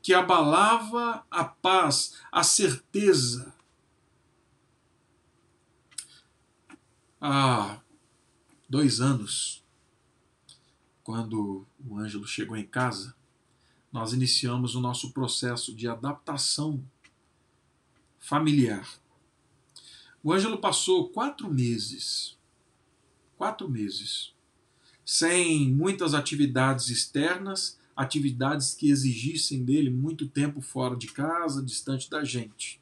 que 0.01 0.15
abalava 0.15 1.25
a 1.31 1.45
paz, 1.45 2.17
a 2.33 2.43
certeza. 2.43 3.53
Há 7.21 7.81
dois 8.69 9.01
anos, 9.01 9.65
quando 11.03 11.67
o 11.85 11.99
Ângelo 11.99 12.27
chegou 12.27 12.57
em 12.57 12.67
casa, 12.67 13.15
nós 13.93 14.13
iniciamos 14.13 14.75
o 14.75 14.81
nosso 14.81 15.13
processo 15.13 15.75
de 15.75 15.89
adaptação 15.89 16.85
familiar. 18.29 18.87
O 20.23 20.35
Ângelo 20.35 20.59
passou 20.59 21.09
quatro 21.09 21.51
meses, 21.51 22.37
quatro 23.39 23.67
meses, 23.71 24.35
sem 25.03 25.71
muitas 25.73 26.13
atividades 26.13 26.91
externas, 26.91 27.79
atividades 27.97 28.75
que 28.75 28.91
exigissem 28.91 29.65
dele 29.65 29.89
muito 29.89 30.29
tempo 30.29 30.61
fora 30.61 30.95
de 30.95 31.07
casa, 31.07 31.63
distante 31.63 32.11
da 32.11 32.23
gente. 32.23 32.79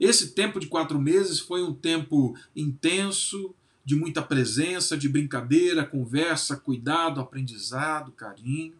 Esse 0.00 0.32
tempo 0.32 0.58
de 0.58 0.66
quatro 0.66 1.00
meses 1.00 1.38
foi 1.38 1.62
um 1.62 1.72
tempo 1.72 2.36
intenso, 2.56 3.54
de 3.84 3.94
muita 3.94 4.20
presença, 4.20 4.98
de 4.98 5.08
brincadeira, 5.08 5.86
conversa, 5.86 6.56
cuidado, 6.56 7.20
aprendizado, 7.20 8.10
carinho. 8.10 8.74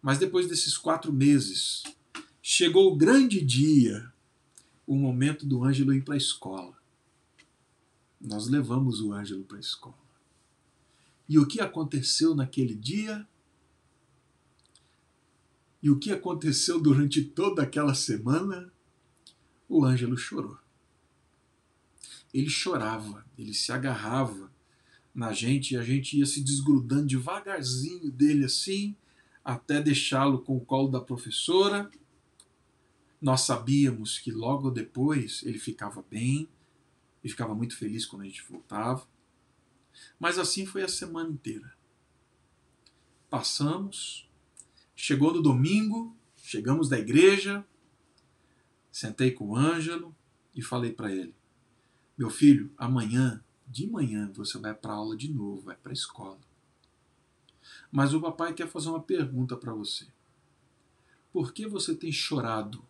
Mas 0.00 0.16
depois 0.18 0.48
desses 0.48 0.78
quatro 0.78 1.12
meses, 1.12 1.82
chegou 2.50 2.90
o 2.90 2.96
grande 2.96 3.44
dia, 3.44 4.10
o 4.86 4.96
momento 4.96 5.44
do 5.44 5.62
Ângelo 5.62 5.92
ir 5.92 6.02
para 6.02 6.14
a 6.14 6.16
escola. 6.16 6.74
Nós 8.18 8.48
levamos 8.48 9.02
o 9.02 9.12
Ângelo 9.12 9.44
para 9.44 9.58
a 9.58 9.60
escola. 9.60 10.08
E 11.28 11.38
o 11.38 11.46
que 11.46 11.60
aconteceu 11.60 12.34
naquele 12.34 12.74
dia? 12.74 13.28
E 15.82 15.90
o 15.90 15.98
que 15.98 16.10
aconteceu 16.10 16.80
durante 16.80 17.22
toda 17.22 17.62
aquela 17.62 17.94
semana? 17.94 18.72
O 19.68 19.84
Ângelo 19.84 20.16
chorou 20.16 20.58
ele 22.32 22.50
chorava, 22.50 23.24
ele 23.38 23.54
se 23.54 23.72
agarrava 23.72 24.50
na 25.14 25.32
gente 25.32 25.72
e 25.72 25.76
a 25.76 25.82
gente 25.82 26.18
ia 26.18 26.26
se 26.26 26.42
desgrudando 26.42 27.06
devagarzinho 27.06 28.10
dele 28.10 28.44
assim, 28.44 28.94
até 29.42 29.82
deixá-lo 29.82 30.40
com 30.40 30.56
o 30.56 30.60
colo 30.60 30.88
da 30.88 31.00
professora. 31.00 31.90
Nós 33.20 33.40
sabíamos 33.42 34.18
que 34.18 34.30
logo 34.30 34.70
depois 34.70 35.42
ele 35.44 35.58
ficava 35.58 36.04
bem 36.08 36.48
e 37.22 37.28
ficava 37.28 37.54
muito 37.54 37.76
feliz 37.76 38.06
quando 38.06 38.22
a 38.22 38.24
gente 38.26 38.44
voltava. 38.48 39.06
Mas 40.18 40.38
assim 40.38 40.64
foi 40.64 40.82
a 40.82 40.88
semana 40.88 41.30
inteira. 41.30 41.76
Passamos, 43.28 44.28
chegou 44.94 45.32
no 45.32 45.42
domingo, 45.42 46.16
chegamos 46.36 46.88
da 46.88 46.98
igreja, 46.98 47.66
sentei 48.90 49.32
com 49.32 49.48
o 49.48 49.56
Ângelo 49.56 50.14
e 50.54 50.62
falei 50.62 50.92
para 50.92 51.12
ele: 51.12 51.34
meu 52.16 52.30
filho, 52.30 52.72
amanhã, 52.76 53.44
de 53.66 53.86
manhã, 53.86 54.30
você 54.32 54.58
vai 54.58 54.74
para 54.74 54.92
aula 54.92 55.16
de 55.16 55.30
novo, 55.30 55.62
vai 55.62 55.76
para 55.76 55.92
a 55.92 55.94
escola. 55.94 56.40
Mas 57.90 58.14
o 58.14 58.20
papai 58.20 58.54
quer 58.54 58.68
fazer 58.68 58.88
uma 58.88 59.02
pergunta 59.02 59.56
para 59.56 59.74
você. 59.74 60.06
Por 61.32 61.52
que 61.52 61.66
você 61.66 61.94
tem 61.94 62.10
chorado 62.10 62.87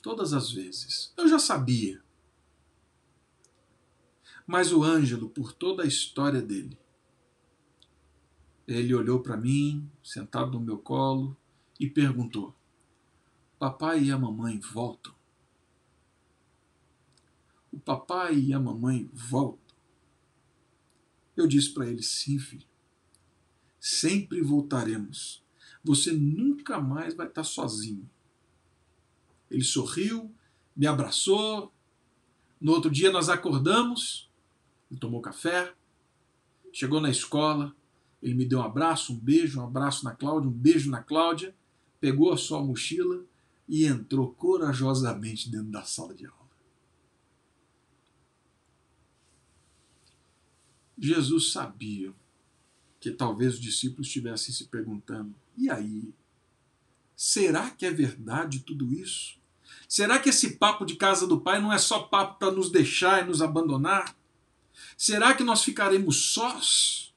todas 0.00 0.32
as 0.32 0.50
vezes? 0.50 1.12
Eu 1.16 1.28
já 1.28 1.38
sabia. 1.38 2.02
Mas 4.46 4.72
o 4.72 4.82
Ângelo, 4.82 5.28
por 5.28 5.52
toda 5.52 5.82
a 5.82 5.86
história 5.86 6.42
dele, 6.42 6.78
ele 8.66 8.94
olhou 8.94 9.20
para 9.20 9.36
mim, 9.36 9.90
sentado 10.02 10.52
no 10.52 10.60
meu 10.60 10.78
colo, 10.78 11.36
e 11.78 11.88
perguntou: 11.88 12.54
Papai 13.58 14.04
e 14.04 14.10
a 14.10 14.18
mamãe 14.18 14.58
voltam? 14.58 15.14
o 17.72 17.78
papai 17.78 18.38
e 18.38 18.52
a 18.52 18.58
mamãe 18.58 19.08
voltam. 19.12 19.76
Eu 21.36 21.46
disse 21.46 21.72
para 21.72 21.88
ele: 21.88 22.02
sim, 22.02 22.38
filho, 22.38 22.66
sempre 23.78 24.42
voltaremos. 24.42 25.42
Você 25.82 26.12
nunca 26.12 26.80
mais 26.80 27.14
vai 27.14 27.26
estar 27.26 27.44
sozinho. 27.44 28.08
Ele 29.50 29.64
sorriu, 29.64 30.32
me 30.76 30.86
abraçou. 30.86 31.72
No 32.60 32.72
outro 32.72 32.90
dia 32.90 33.10
nós 33.10 33.28
acordamos, 33.28 34.30
ele 34.90 35.00
tomou 35.00 35.20
café, 35.20 35.74
chegou 36.72 37.00
na 37.00 37.10
escola, 37.10 37.74
ele 38.22 38.34
me 38.34 38.44
deu 38.44 38.58
um 38.58 38.62
abraço, 38.62 39.12
um 39.12 39.18
beijo, 39.18 39.60
um 39.60 39.64
abraço 39.64 40.04
na 40.04 40.14
Cláudia, 40.14 40.48
um 40.48 40.52
beijo 40.52 40.90
na 40.90 41.02
Cláudia, 41.02 41.54
pegou 42.00 42.32
a 42.32 42.36
sua 42.36 42.62
mochila 42.62 43.24
e 43.66 43.84
entrou 43.86 44.32
corajosamente 44.32 45.50
dentro 45.50 45.70
da 45.70 45.82
sala 45.84 46.14
de 46.14 46.26
aula. 46.26 46.40
Jesus 50.98 51.52
sabia 51.52 52.12
que 53.00 53.10
talvez 53.10 53.54
os 53.54 53.60
discípulos 53.60 54.06
estivessem 54.06 54.54
se 54.54 54.66
perguntando: 54.66 55.34
e 55.56 55.70
aí? 55.70 56.12
Será 57.16 57.70
que 57.70 57.86
é 57.86 57.90
verdade 57.90 58.60
tudo 58.60 58.92
isso? 58.92 59.39
Será 59.88 60.18
que 60.18 60.28
esse 60.28 60.56
papo 60.56 60.84
de 60.84 60.96
casa 60.96 61.26
do 61.26 61.40
Pai 61.40 61.60
não 61.60 61.72
é 61.72 61.78
só 61.78 62.00
papo 62.00 62.38
para 62.38 62.52
nos 62.52 62.70
deixar 62.70 63.22
e 63.22 63.26
nos 63.26 63.42
abandonar? 63.42 64.16
Será 64.96 65.34
que 65.34 65.42
nós 65.42 65.62
ficaremos 65.62 66.32
sós? 66.32 67.12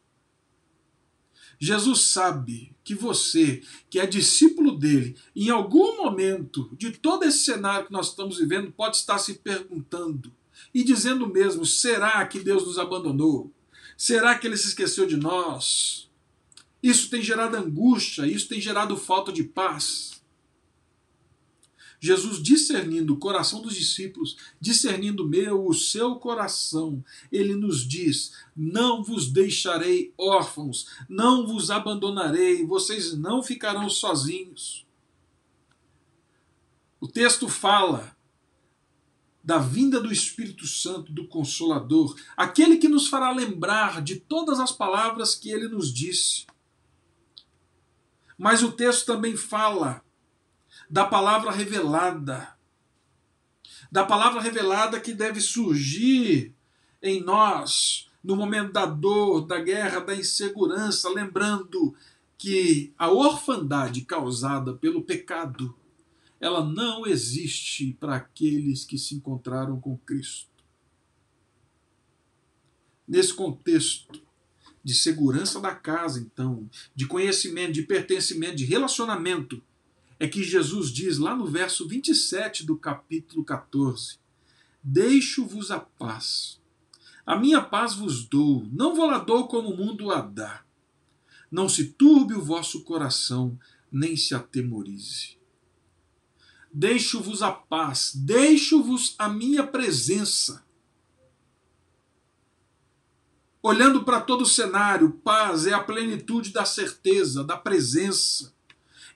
Jesus 1.60 2.02
sabe 2.02 2.76
que 2.84 2.94
você, 2.94 3.62
que 3.90 4.00
é 4.00 4.06
discípulo 4.06 4.78
dele, 4.78 5.16
em 5.36 5.50
algum 5.50 5.98
momento 5.98 6.70
de 6.78 6.92
todo 6.92 7.24
esse 7.24 7.46
cenário 7.46 7.86
que 7.88 7.94
nós 7.94 8.10
estamos 8.10 8.38
vivendo, 8.38 8.72
pode 8.72 8.98
estar 8.98 9.18
se 9.18 9.36
perguntando 9.36 10.34
e 10.74 10.84
dizendo 10.84 11.28
mesmo: 11.28 11.66
será 11.66 12.26
que 12.28 12.40
Deus 12.40 12.66
nos 12.66 12.78
abandonou? 12.78 13.52
Será 13.98 14.38
que 14.38 14.48
ele 14.48 14.58
se 14.58 14.68
esqueceu 14.68 15.06
de 15.06 15.16
nós? 15.16 16.10
Isso 16.82 17.10
tem 17.10 17.22
gerado 17.22 17.56
angústia, 17.56 18.26
isso 18.28 18.50
tem 18.50 18.60
gerado 18.60 18.98
falta 18.98 19.32
de 19.32 19.44
paz. 19.44 20.23
Jesus 22.04 22.44
discernindo 22.44 23.14
o 23.14 23.18
coração 23.18 23.62
dos 23.62 23.76
discípulos, 23.76 24.36
discernindo 24.60 25.24
o 25.24 25.26
meu, 25.26 25.66
o 25.66 25.74
seu 25.74 26.18
coração, 26.18 27.02
ele 27.32 27.56
nos 27.56 27.88
diz: 27.88 28.34
Não 28.54 29.02
vos 29.02 29.32
deixarei 29.32 30.14
órfãos, 30.18 30.86
não 31.08 31.48
vos 31.48 31.72
abandonarei, 31.72 32.66
vocês 32.66 33.18
não 33.18 33.42
ficarão 33.42 33.90
sozinhos. 33.90 34.86
O 37.00 37.08
texto 37.08 37.48
fala 37.48 38.14
da 39.42 39.58
vinda 39.58 40.02
do 40.02 40.12
Espírito 40.12 40.68
Santo, 40.68 41.10
do 41.10 41.26
Consolador, 41.26 42.20
aquele 42.36 42.76
que 42.76 42.90
nos 42.90 43.08
fará 43.08 43.32
lembrar 43.32 44.02
de 44.02 44.18
todas 44.18 44.60
as 44.60 44.74
palavras 44.74 45.36
que 45.36 45.50
ele 45.50 45.70
nos 45.70 45.94
disse. 45.94 46.46
Mas 48.38 48.62
o 48.62 48.74
texto 48.74 49.06
também 49.06 49.38
fala 49.38 50.03
da 50.94 51.06
palavra 51.06 51.50
revelada. 51.50 52.56
Da 53.92 54.06
palavra 54.06 54.40
revelada 54.40 55.00
que 55.00 55.12
deve 55.12 55.42
surgir 55.42 56.54
em 57.02 57.20
nós 57.20 58.12
no 58.24 58.36
momento 58.36 58.74
da 58.74 58.86
dor, 58.86 59.48
da 59.48 59.60
guerra, 59.60 60.02
da 60.02 60.16
insegurança, 60.16 61.10
lembrando 61.10 61.96
que 62.38 62.94
a 62.96 63.10
orfandade 63.10 64.02
causada 64.02 64.76
pelo 64.76 65.02
pecado, 65.02 65.76
ela 66.40 66.64
não 66.64 67.08
existe 67.08 67.98
para 68.00 68.18
aqueles 68.18 68.86
que 68.86 69.00
se 69.00 69.16
encontraram 69.16 69.82
com 69.82 69.98
Cristo. 69.98 70.48
Nesse 73.08 73.34
contexto 73.34 74.22
de 74.84 74.94
segurança 74.94 75.60
da 75.60 75.74
casa, 75.74 76.20
então, 76.20 76.70
de 76.94 77.08
conhecimento, 77.08 77.72
de 77.72 77.82
pertencimento, 77.82 78.58
de 78.58 78.66
relacionamento, 78.66 79.60
é 80.24 80.28
que 80.30 80.42
Jesus 80.42 80.90
diz 80.90 81.18
lá 81.18 81.36
no 81.36 81.46
verso 81.46 81.86
27 81.86 82.66
do 82.66 82.78
capítulo 82.78 83.44
14: 83.44 84.20
Deixo-vos 84.82 85.70
a 85.70 85.82
paz. 85.82 86.62
A 87.26 87.36
minha 87.36 87.62
paz 87.62 87.94
vos 87.94 88.24
dou, 88.24 88.66
não 88.72 88.96
vou 88.96 89.06
lá 89.06 89.18
dou 89.18 89.50
como 89.50 89.72
o 89.72 89.76
mundo 89.76 90.12
a 90.12 90.22
dá. 90.22 90.64
Não 91.52 91.68
se 91.68 91.88
turbe 91.88 92.36
o 92.36 92.42
vosso 92.42 92.86
coração, 92.86 93.60
nem 93.92 94.16
se 94.16 94.34
atemorize. 94.34 95.38
Deixo-vos 96.72 97.44
a 97.44 97.52
paz, 97.52 98.14
deixo-vos 98.16 99.16
a 99.20 99.28
minha 99.28 99.68
presença. 99.68 100.66
Olhando 103.62 104.06
para 104.06 104.22
todo 104.22 104.44
o 104.44 104.46
cenário, 104.46 105.20
paz 105.22 105.68
é 105.68 105.74
a 105.74 105.84
plenitude 105.84 106.54
da 106.54 106.64
certeza, 106.64 107.44
da 107.44 107.58
presença 107.58 108.53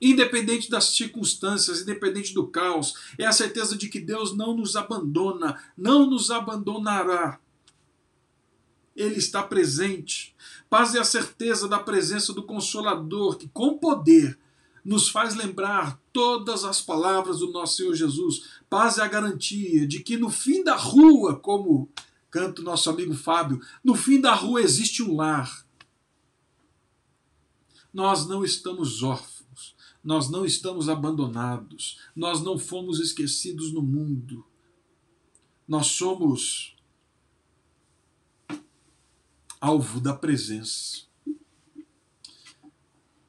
independente 0.02 0.70
das 0.70 0.86
circunstâncias, 0.86 1.82
independente 1.82 2.34
do 2.34 2.48
caos, 2.48 2.94
é 3.18 3.26
a 3.26 3.32
certeza 3.32 3.78
de 3.78 3.90
que 3.90 4.00
Deus 4.00 4.36
não 4.36 4.56
nos 4.56 4.76
abandona, 4.76 5.62
não 5.78 6.10
nos 6.10 6.32
abandonará. 6.32 7.40
Ele 8.96 9.16
está 9.16 9.44
presente. 9.44 10.36
Paz 10.70 10.96
é 10.96 11.00
a 11.00 11.04
certeza 11.04 11.68
da 11.68 11.80
presença 11.80 12.34
do 12.34 12.44
Consolador, 12.44 13.38
que 13.38 13.48
com 13.48 13.78
poder 13.78 14.38
nos 14.84 15.10
faz 15.10 15.36
lembrar 15.36 16.02
todas 16.14 16.64
as 16.64 16.82
palavras 16.82 17.40
do 17.40 17.52
nosso 17.52 17.78
Senhor 17.78 17.94
Jesus. 17.94 18.44
Paz 18.70 18.98
é 18.98 19.02
a 19.02 19.08
garantia 19.08 19.86
de 19.86 20.00
que 20.00 20.18
no 20.18 20.30
fim 20.30 20.64
da 20.64 20.76
rua, 20.76 21.36
como 21.36 21.90
canta 22.32 22.62
o 22.62 22.64
nosso 22.64 22.90
amigo 22.90 23.14
Fábio, 23.14 23.62
no 23.84 23.96
fim 23.96 24.20
da 24.20 24.34
rua 24.34 24.62
existe 24.62 25.04
um 25.04 25.16
lar. 25.16 25.66
Nós 27.94 28.28
não 28.28 28.44
estamos 28.44 29.04
órfãos 29.04 29.37
nós 30.08 30.30
não 30.30 30.46
estamos 30.46 30.88
abandonados, 30.88 32.00
nós 32.16 32.42
não 32.42 32.58
fomos 32.58 33.02
esquecidos 33.02 33.74
no 33.74 33.82
mundo. 33.82 34.48
Nós 35.68 35.88
somos 35.88 36.78
alvo 39.60 40.00
da 40.00 40.16
presença. 40.16 41.02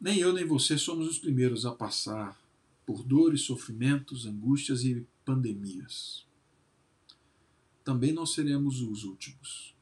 Nem 0.00 0.18
eu 0.20 0.32
nem 0.32 0.46
você 0.46 0.78
somos 0.78 1.08
os 1.08 1.18
primeiros 1.18 1.66
a 1.66 1.72
passar 1.72 2.40
por 2.86 3.02
dores, 3.02 3.40
sofrimentos, 3.40 4.24
angústias 4.24 4.84
e 4.84 5.04
pandemias. 5.24 6.28
Também 7.82 8.12
não 8.12 8.24
seremos 8.24 8.80
os 8.82 9.02
últimos. 9.02 9.74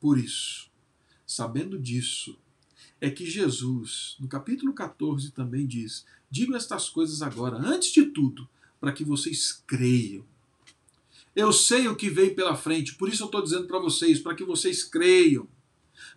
Por 0.00 0.18
isso, 0.18 0.68
sabendo 1.24 1.78
disso, 1.78 2.36
é 3.00 3.10
que 3.10 3.24
Jesus, 3.24 4.16
no 4.18 4.28
capítulo 4.28 4.72
14, 4.72 5.30
também 5.30 5.66
diz: 5.66 6.04
Digo 6.30 6.54
estas 6.54 6.88
coisas 6.88 7.22
agora, 7.22 7.56
antes 7.56 7.92
de 7.92 8.06
tudo, 8.06 8.48
para 8.80 8.92
que 8.92 9.04
vocês 9.04 9.62
creiam. 9.66 10.24
Eu 11.34 11.52
sei 11.52 11.86
o 11.86 11.94
que 11.94 12.10
veio 12.10 12.34
pela 12.34 12.56
frente, 12.56 12.94
por 12.94 13.08
isso 13.08 13.22
eu 13.22 13.26
estou 13.26 13.42
dizendo 13.42 13.66
para 13.66 13.78
vocês, 13.78 14.18
para 14.18 14.34
que 14.34 14.44
vocês 14.44 14.82
creiam, 14.82 15.48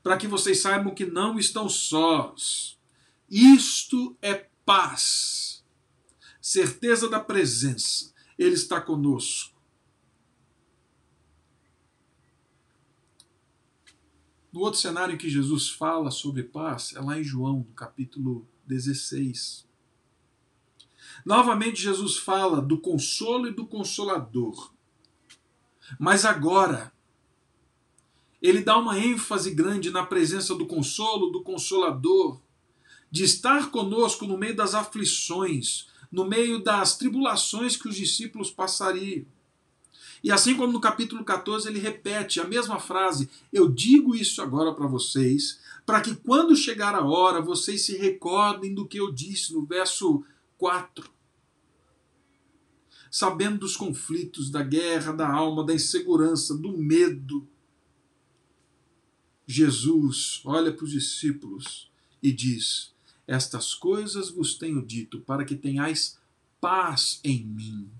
para 0.01 0.17
que 0.17 0.27
vocês 0.27 0.59
saibam 0.59 0.95
que 0.95 1.05
não 1.05 1.37
estão 1.37 1.69
sós. 1.69 2.77
Isto 3.29 4.17
é 4.21 4.47
paz, 4.65 5.63
certeza 6.41 7.07
da 7.07 7.19
presença. 7.19 8.11
Ele 8.37 8.55
está 8.55 8.81
conosco. 8.81 9.50
No 14.51 14.59
outro 14.61 14.79
cenário 14.79 15.15
em 15.15 15.17
que 15.17 15.29
Jesus 15.29 15.69
fala 15.69 16.11
sobre 16.11 16.43
paz 16.43 16.93
é 16.95 16.99
lá 16.99 17.17
em 17.17 17.23
João, 17.23 17.59
no 17.59 17.73
capítulo 17.73 18.45
16. 18.67 19.65
Novamente, 21.25 21.81
Jesus 21.81 22.17
fala 22.17 22.61
do 22.61 22.77
consolo 22.77 23.47
e 23.47 23.53
do 23.53 23.65
consolador. 23.65 24.73
Mas 25.97 26.25
agora, 26.25 26.91
ele 28.41 28.61
dá 28.61 28.77
uma 28.77 28.99
ênfase 28.99 29.51
grande 29.51 29.89
na 29.89 30.05
presença 30.05 30.53
do 30.55 30.65
consolo, 30.65 31.29
do 31.29 31.41
consolador, 31.41 32.41
de 33.09 33.23
estar 33.23 33.71
conosco 33.71 34.25
no 34.25 34.37
meio 34.37 34.55
das 34.55 34.73
aflições, 34.73 35.87
no 36.11 36.25
meio 36.25 36.61
das 36.61 36.97
tribulações 36.97 37.77
que 37.77 37.87
os 37.87 37.95
discípulos 37.95 38.51
passariam. 38.51 39.25
E 40.23 40.31
assim 40.31 40.55
como 40.55 40.71
no 40.71 40.79
capítulo 40.79 41.23
14 41.23 41.67
ele 41.67 41.79
repete 41.79 42.39
a 42.39 42.47
mesma 42.47 42.79
frase: 42.79 43.29
Eu 43.51 43.67
digo 43.67 44.15
isso 44.15 44.41
agora 44.41 44.73
para 44.73 44.88
vocês, 44.88 45.60
para 45.86 46.01
que 46.01 46.15
quando 46.15 46.55
chegar 46.55 46.93
a 46.93 47.03
hora 47.03 47.41
vocês 47.41 47.86
se 47.86 47.97
recordem 47.97 48.73
do 48.73 48.88
que 48.88 48.99
eu 48.99 49.12
disse 49.12 49.53
no 49.53 49.65
verso 49.65 50.23
4. 50.57 51.10
Sabendo 53.10 53.60
dos 53.60 53.75
conflitos, 53.75 54.49
da 54.49 54.63
guerra, 54.63 55.12
da 55.12 55.29
alma, 55.29 55.65
da 55.65 55.73
insegurança, 55.73 56.55
do 56.55 56.77
medo, 56.77 57.45
Jesus 59.45 60.41
olha 60.45 60.71
para 60.71 60.86
os 60.86 60.91
discípulos 60.91 61.91
e 62.21 62.31
diz: 62.31 62.93
Estas 63.27 63.73
coisas 63.73 64.29
vos 64.29 64.55
tenho 64.55 64.86
dito 64.86 65.19
para 65.21 65.43
que 65.43 65.55
tenhais 65.55 66.17
paz 66.62 67.19
em 67.23 67.43
mim. 67.43 67.91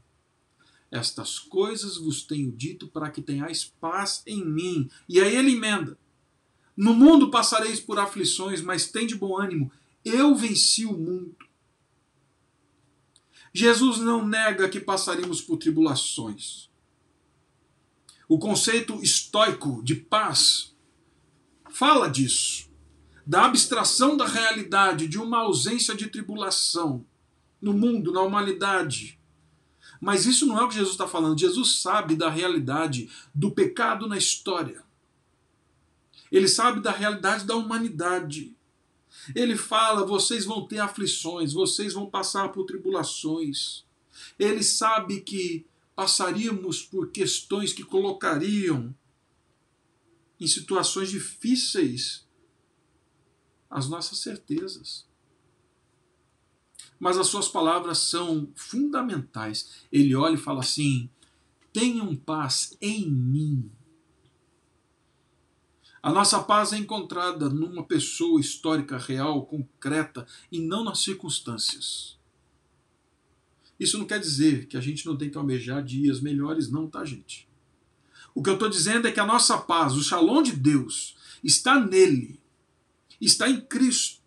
Estas 0.91 1.39
coisas 1.39 1.95
vos 1.95 2.21
tenho 2.21 2.51
dito 2.51 2.86
para 2.86 3.10
que 3.10 3.21
tenhais 3.21 3.63
paz 3.63 4.21
em 4.27 4.45
mim. 4.45 4.89
E 5.08 5.21
aí 5.21 5.38
ele 5.38 5.54
emenda: 5.54 5.97
No 6.75 6.93
mundo 6.93 7.32
passareis 7.32 7.80
por 7.80 7.97
aflições, 7.97 8.62
mas 8.62 8.91
tende 8.91 9.15
bom 9.15 9.39
ânimo. 9.39 9.71
Eu 10.04 10.36
venci 10.36 10.86
o 10.86 10.91
mundo. 10.91 11.38
Jesus 13.54 13.99
não 13.99 14.27
nega 14.27 14.67
que 14.67 14.82
passaríamos 14.82 15.41
por 15.41 15.58
tribulações. 15.58 16.69
O 18.27 18.38
conceito 18.38 19.01
estoico 19.01 19.82
de 19.84 19.95
paz 19.95 20.73
fala 21.69 22.10
disso, 22.10 22.69
da 23.25 23.45
abstração 23.45 24.17
da 24.17 24.25
realidade, 24.25 25.08
de 25.08 25.17
uma 25.17 25.39
ausência 25.39 25.95
de 25.95 26.08
tribulação 26.08 27.06
no 27.62 27.73
mundo, 27.73 28.12
na 28.12 28.21
humanidade 28.21 29.20
mas 30.01 30.25
isso 30.25 30.47
não 30.47 30.59
é 30.59 30.63
o 30.63 30.67
que 30.67 30.73
Jesus 30.73 30.93
está 30.93 31.07
falando. 31.07 31.39
Jesus 31.39 31.79
sabe 31.79 32.15
da 32.15 32.27
realidade 32.27 33.07
do 33.35 33.51
pecado 33.51 34.07
na 34.07 34.17
história. 34.17 34.83
Ele 36.31 36.47
sabe 36.47 36.79
da 36.79 36.91
realidade 36.91 37.45
da 37.45 37.55
humanidade. 37.55 38.55
Ele 39.35 39.55
fala: 39.55 40.03
vocês 40.03 40.43
vão 40.43 40.65
ter 40.65 40.79
aflições, 40.79 41.53
vocês 41.53 41.93
vão 41.93 42.09
passar 42.09 42.49
por 42.49 42.65
tribulações. 42.65 43.85
Ele 44.39 44.63
sabe 44.63 45.21
que 45.21 45.67
passaríamos 45.95 46.81
por 46.81 47.11
questões 47.11 47.71
que 47.71 47.83
colocariam 47.83 48.95
em 50.39 50.47
situações 50.47 51.11
difíceis 51.11 52.25
as 53.69 53.87
nossas 53.87 54.17
certezas 54.17 55.11
mas 57.01 57.17
as 57.17 57.25
suas 57.25 57.47
palavras 57.47 57.97
são 57.97 58.47
fundamentais. 58.55 59.87
Ele 59.91 60.15
olha 60.15 60.35
e 60.35 60.37
fala 60.37 60.59
assim: 60.59 61.09
tenham 61.73 62.15
paz 62.15 62.77
em 62.79 63.09
mim. 63.09 63.71
A 66.03 66.11
nossa 66.11 66.43
paz 66.43 66.73
é 66.73 66.77
encontrada 66.77 67.49
numa 67.49 67.83
pessoa 67.83 68.39
histórica, 68.39 68.99
real, 68.99 69.47
concreta 69.47 70.27
e 70.51 70.59
não 70.59 70.83
nas 70.83 70.99
circunstâncias. 70.99 72.19
Isso 73.79 73.97
não 73.97 74.05
quer 74.05 74.19
dizer 74.19 74.67
que 74.67 74.77
a 74.77 74.81
gente 74.81 75.03
não 75.07 75.17
tem 75.17 75.29
que 75.31 75.37
almejar 75.39 75.83
dias 75.83 76.21
melhores, 76.21 76.69
não, 76.69 76.87
tá, 76.87 77.03
gente? 77.03 77.49
O 78.35 78.43
que 78.43 78.49
eu 78.49 78.53
estou 78.53 78.69
dizendo 78.69 79.07
é 79.07 79.11
que 79.11 79.19
a 79.19 79.25
nossa 79.25 79.57
paz, 79.57 79.93
o 79.93 80.03
shalom 80.03 80.43
de 80.43 80.55
Deus, 80.55 81.17
está 81.43 81.79
nele, 81.79 82.39
está 83.19 83.49
em 83.49 83.59
Cristo, 83.59 84.20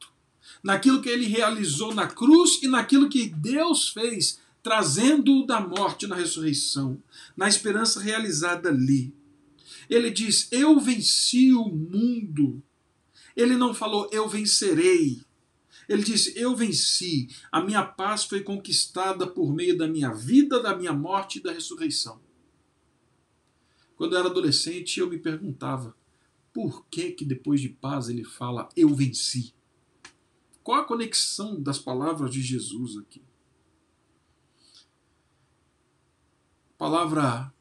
naquilo 0.64 1.02
que 1.02 1.10
ele 1.10 1.26
realizou 1.26 1.94
na 1.94 2.06
cruz 2.06 2.62
e 2.62 2.66
naquilo 2.66 3.10
que 3.10 3.28
Deus 3.28 3.90
fez, 3.90 4.40
trazendo-o 4.62 5.46
da 5.46 5.60
morte 5.60 6.06
na 6.06 6.16
ressurreição, 6.16 7.00
na 7.36 7.46
esperança 7.46 8.00
realizada 8.00 8.70
ali. 8.70 9.14
Ele 9.90 10.10
diz: 10.10 10.48
Eu 10.50 10.80
venci 10.80 11.52
o 11.52 11.68
mundo. 11.68 12.62
Ele 13.36 13.56
não 13.56 13.74
falou, 13.74 14.08
eu 14.10 14.26
vencerei. 14.26 15.20
Ele 15.86 16.02
disse: 16.02 16.32
Eu 16.34 16.56
venci. 16.56 17.28
A 17.52 17.60
minha 17.60 17.84
paz 17.84 18.24
foi 18.24 18.40
conquistada 18.40 19.26
por 19.26 19.52
meio 19.52 19.76
da 19.76 19.86
minha 19.86 20.14
vida, 20.14 20.62
da 20.62 20.74
minha 20.74 20.94
morte 20.94 21.38
e 21.38 21.42
da 21.42 21.52
ressurreição. 21.52 22.18
Quando 23.96 24.14
eu 24.14 24.18
era 24.18 24.28
adolescente, 24.28 24.98
eu 24.98 25.08
me 25.08 25.18
perguntava: 25.18 25.94
por 26.54 26.86
que 26.86 27.10
que 27.10 27.24
depois 27.24 27.60
de 27.60 27.68
paz 27.68 28.08
ele 28.08 28.24
fala 28.24 28.68
eu 28.76 28.88
venci? 28.94 29.52
Qual 30.64 30.80
a 30.80 30.84
conexão 30.84 31.62
das 31.62 31.78
palavras 31.78 32.30
de 32.30 32.40
Jesus 32.40 32.96
aqui? 32.96 33.22
Palavra 36.78 37.52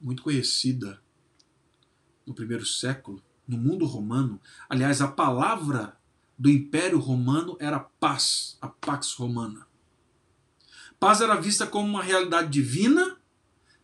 muito 0.00 0.24
conhecida 0.24 1.00
no 2.26 2.34
primeiro 2.34 2.66
século, 2.66 3.22
no 3.46 3.56
mundo 3.56 3.86
romano. 3.86 4.40
Aliás, 4.68 5.00
a 5.00 5.06
palavra 5.06 5.96
do 6.36 6.50
Império 6.50 6.98
Romano 6.98 7.56
era 7.60 7.78
paz, 7.78 8.58
a 8.60 8.68
Pax 8.68 9.12
Romana. 9.14 9.66
Paz 10.98 11.20
era 11.20 11.40
vista 11.40 11.66
como 11.68 11.88
uma 11.88 12.02
realidade 12.02 12.50
divina, 12.50 13.16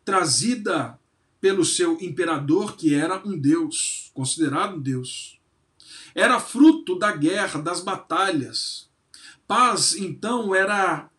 trazida 0.05 0.99
pelo 1.41 1.65
seu 1.65 2.01
imperador, 2.01 2.77
que 2.77 2.95
era 2.95 3.25
um 3.25 3.39
deus, 3.39 4.11
considerado 4.13 4.77
um 4.77 4.81
deus. 4.81 5.36
Era 6.17 6.41
fruto 6.41 6.99
da 6.99 7.13
guerra, 7.13 7.61
das 7.61 7.83
batalhas. 7.83 8.89
Paz, 9.47 9.95
então, 9.95 10.55
era 10.55 11.11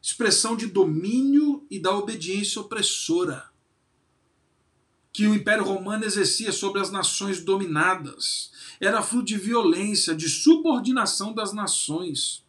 expressão 0.00 0.56
de 0.56 0.66
domínio 0.68 1.66
e 1.68 1.80
da 1.80 1.90
obediência 1.96 2.60
opressora 2.62 3.52
que 5.12 5.26
o 5.26 5.34
Império 5.34 5.64
Romano 5.64 6.04
exercia 6.04 6.52
sobre 6.52 6.80
as 6.80 6.92
nações 6.92 7.42
dominadas. 7.42 8.52
Era 8.80 9.02
fruto 9.02 9.26
de 9.26 9.36
violência, 9.36 10.14
de 10.14 10.28
subordinação 10.28 11.32
das 11.32 11.52
nações. 11.52 12.44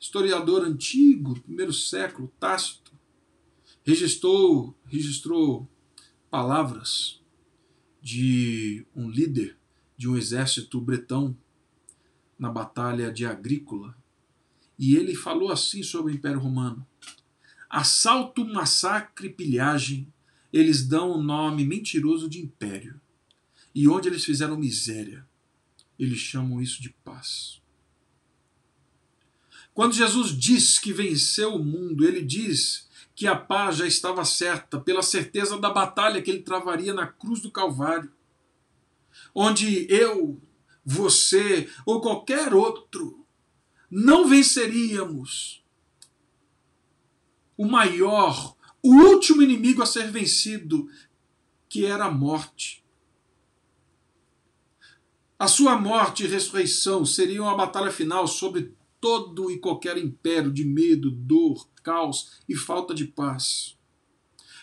Historiador 0.00 0.64
antigo, 0.64 1.38
primeiro 1.40 1.72
século, 1.72 2.32
Tácito, 2.40 2.92
registrou, 3.84 4.76
registrou 4.84 5.68
palavras 6.28 7.20
de 8.02 8.84
um 8.96 9.08
líder 9.08 9.59
de 10.00 10.08
um 10.08 10.16
exército 10.16 10.80
bretão 10.80 11.36
na 12.38 12.48
batalha 12.48 13.12
de 13.12 13.26
Agrícola. 13.26 13.94
E 14.78 14.96
ele 14.96 15.14
falou 15.14 15.52
assim 15.52 15.82
sobre 15.82 16.10
o 16.10 16.14
Império 16.14 16.40
Romano: 16.40 16.86
assalto, 17.68 18.42
massacre, 18.42 19.28
pilhagem, 19.28 20.10
eles 20.50 20.88
dão 20.88 21.10
o 21.10 21.22
nome 21.22 21.66
mentiroso 21.66 22.30
de 22.30 22.40
império. 22.40 22.98
E 23.74 23.86
onde 23.86 24.08
eles 24.08 24.24
fizeram 24.24 24.56
miséria, 24.56 25.28
eles 25.98 26.18
chamam 26.18 26.62
isso 26.62 26.80
de 26.80 26.88
paz. 27.04 27.60
Quando 29.74 29.92
Jesus 29.92 30.30
diz 30.30 30.78
que 30.78 30.94
venceu 30.94 31.56
o 31.56 31.62
mundo, 31.62 32.06
ele 32.06 32.22
diz 32.22 32.88
que 33.14 33.26
a 33.26 33.36
paz 33.36 33.76
já 33.76 33.86
estava 33.86 34.24
certa 34.24 34.80
pela 34.80 35.02
certeza 35.02 35.58
da 35.58 35.68
batalha 35.68 36.22
que 36.22 36.30
ele 36.30 36.40
travaria 36.40 36.94
na 36.94 37.06
cruz 37.06 37.42
do 37.42 37.50
Calvário, 37.50 38.10
onde 39.34 39.86
eu, 39.92 40.40
você 40.84 41.68
ou 41.84 42.00
qualquer 42.00 42.54
outro 42.54 43.26
não 43.90 44.28
venceríamos 44.28 45.60
o 47.56 47.66
maior, 47.66 48.56
o 48.82 48.94
último 48.94 49.42
inimigo 49.42 49.82
a 49.82 49.86
ser 49.86 50.10
vencido, 50.10 50.88
que 51.68 51.84
era 51.84 52.06
a 52.06 52.10
morte. 52.10 52.82
A 55.38 55.46
sua 55.46 55.78
morte 55.78 56.24
e 56.24 56.26
ressurreição 56.26 57.04
seriam 57.04 57.48
a 57.48 57.54
batalha 57.54 57.90
final 57.90 58.26
sobre 58.26 58.74
todo 58.98 59.50
e 59.50 59.58
qualquer 59.58 59.98
império 59.98 60.50
de 60.50 60.64
medo, 60.64 61.10
dor, 61.10 61.68
caos 61.82 62.40
e 62.48 62.56
falta 62.56 62.94
de 62.94 63.04
paz. 63.04 63.76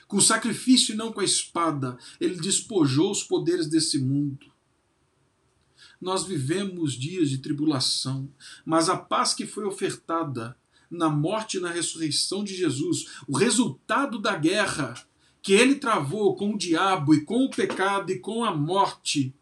Com 0.08 0.19
sacrifício 0.19 0.93
e 0.93 0.97
não 0.97 1.12
com 1.12 1.19
a 1.19 1.23
espada, 1.23 1.99
ele 2.19 2.39
despojou 2.39 3.12
os 3.12 3.23
poderes 3.23 3.67
desse 3.67 3.99
mundo. 3.99 4.51
Nós 5.99 6.25
vivemos 6.25 6.93
dias 6.93 7.29
de 7.29 7.39
tribulação, 7.39 8.29
mas 8.65 8.89
a 8.89 8.97
paz 8.97 9.33
que 9.33 9.45
foi 9.45 9.65
ofertada 9.65 10.57
na 10.89 11.10
morte 11.10 11.57
e 11.57 11.60
na 11.60 11.71
ressurreição 11.71 12.43
de 12.43 12.55
Jesus, 12.55 13.19
o 13.27 13.38
resultado 13.38 14.19
da 14.19 14.36
guerra 14.36 14.93
que 15.41 15.53
ele 15.53 15.75
travou 15.75 16.36
com 16.36 16.53
o 16.53 16.57
diabo 16.57 17.13
e 17.13 17.23
com 17.23 17.45
o 17.45 17.49
pecado 17.49 18.12
e 18.12 18.19
com 18.19 18.43
a 18.43 18.53
morte, 18.53 19.33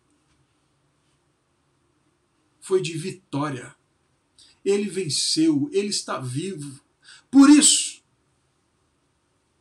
foi 2.59 2.81
de 2.81 2.97
vitória. 2.97 3.75
Ele 4.63 4.89
venceu, 4.89 5.69
ele 5.71 5.89
está 5.89 6.19
vivo. 6.19 6.81
Por 7.29 7.49
isso, 7.49 8.03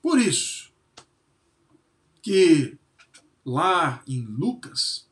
por 0.00 0.18
isso, 0.18 0.72
que 2.22 2.78
lá 3.44 4.02
em 4.06 4.22
Lucas, 4.22 5.03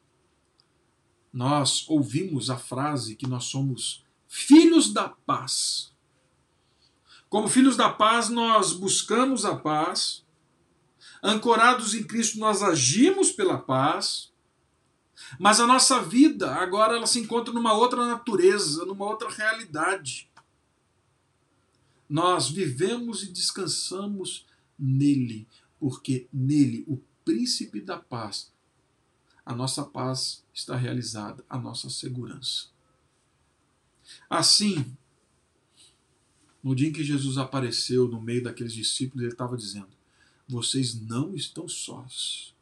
nós 1.33 1.89
ouvimos 1.89 2.51
a 2.51 2.59
frase 2.59 3.17
que 3.17 3.27
nós 3.27 3.45
somos 3.45 4.05
filhos 4.29 4.93
da 4.93 5.09
paz. 5.09 5.93
Como 7.29 7.49
filhos 7.49 7.77
da 7.77 7.89
paz, 7.89 8.29
nós 8.29 8.73
buscamos 8.73 9.45
a 9.47 9.57
paz, 9.57 10.23
ancorados 11.23 11.95
em 11.95 12.03
Cristo, 12.03 12.39
nós 12.39 12.63
agimos 12.63 13.33
pela 13.33 13.57
paz, 13.57 14.31
mas 15.39 15.61
a 15.61 15.67
nossa 15.67 16.03
vida 16.03 16.55
agora 16.55 16.97
ela 16.97 17.07
se 17.07 17.19
encontra 17.19 17.55
numa 17.55 17.73
outra 17.73 18.07
natureza, 18.07 18.85
numa 18.85 19.07
outra 19.07 19.31
realidade. 19.31 20.31
Nós 22.07 22.51
vivemos 22.51 23.23
e 23.23 23.33
descansamos 23.33 24.47
nele, 24.79 25.49
porque 25.81 26.29
nele, 26.31 26.85
o 26.87 27.01
príncipe 27.25 27.81
da 27.81 27.97
paz, 27.97 28.53
a 29.47 29.55
nossa 29.55 29.85
paz 29.85 30.42
está 30.53 30.77
realizada, 30.77 31.45
a 31.49 31.59
nossa 31.59 31.89
segurança. 31.89 32.67
Assim, 34.29 34.85
no 36.63 36.75
dia 36.75 36.89
em 36.89 36.93
que 36.93 37.03
Jesus 37.03 37.39
apareceu 37.39 38.07
no 38.07 38.21
meio 38.21 38.43
daqueles 38.43 38.73
discípulos, 38.73 39.23
ele 39.23 39.33
estava 39.33 39.57
dizendo: 39.57 39.91
Vocês 40.49 40.95
não 41.01 41.35
estão 41.35 41.67
sós. 41.69 42.55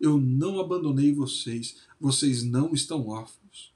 Eu 0.00 0.18
não 0.20 0.60
abandonei 0.60 1.12
vocês. 1.12 1.76
Vocês 2.00 2.42
não 2.42 2.72
estão 2.72 3.08
órfãos. 3.08 3.72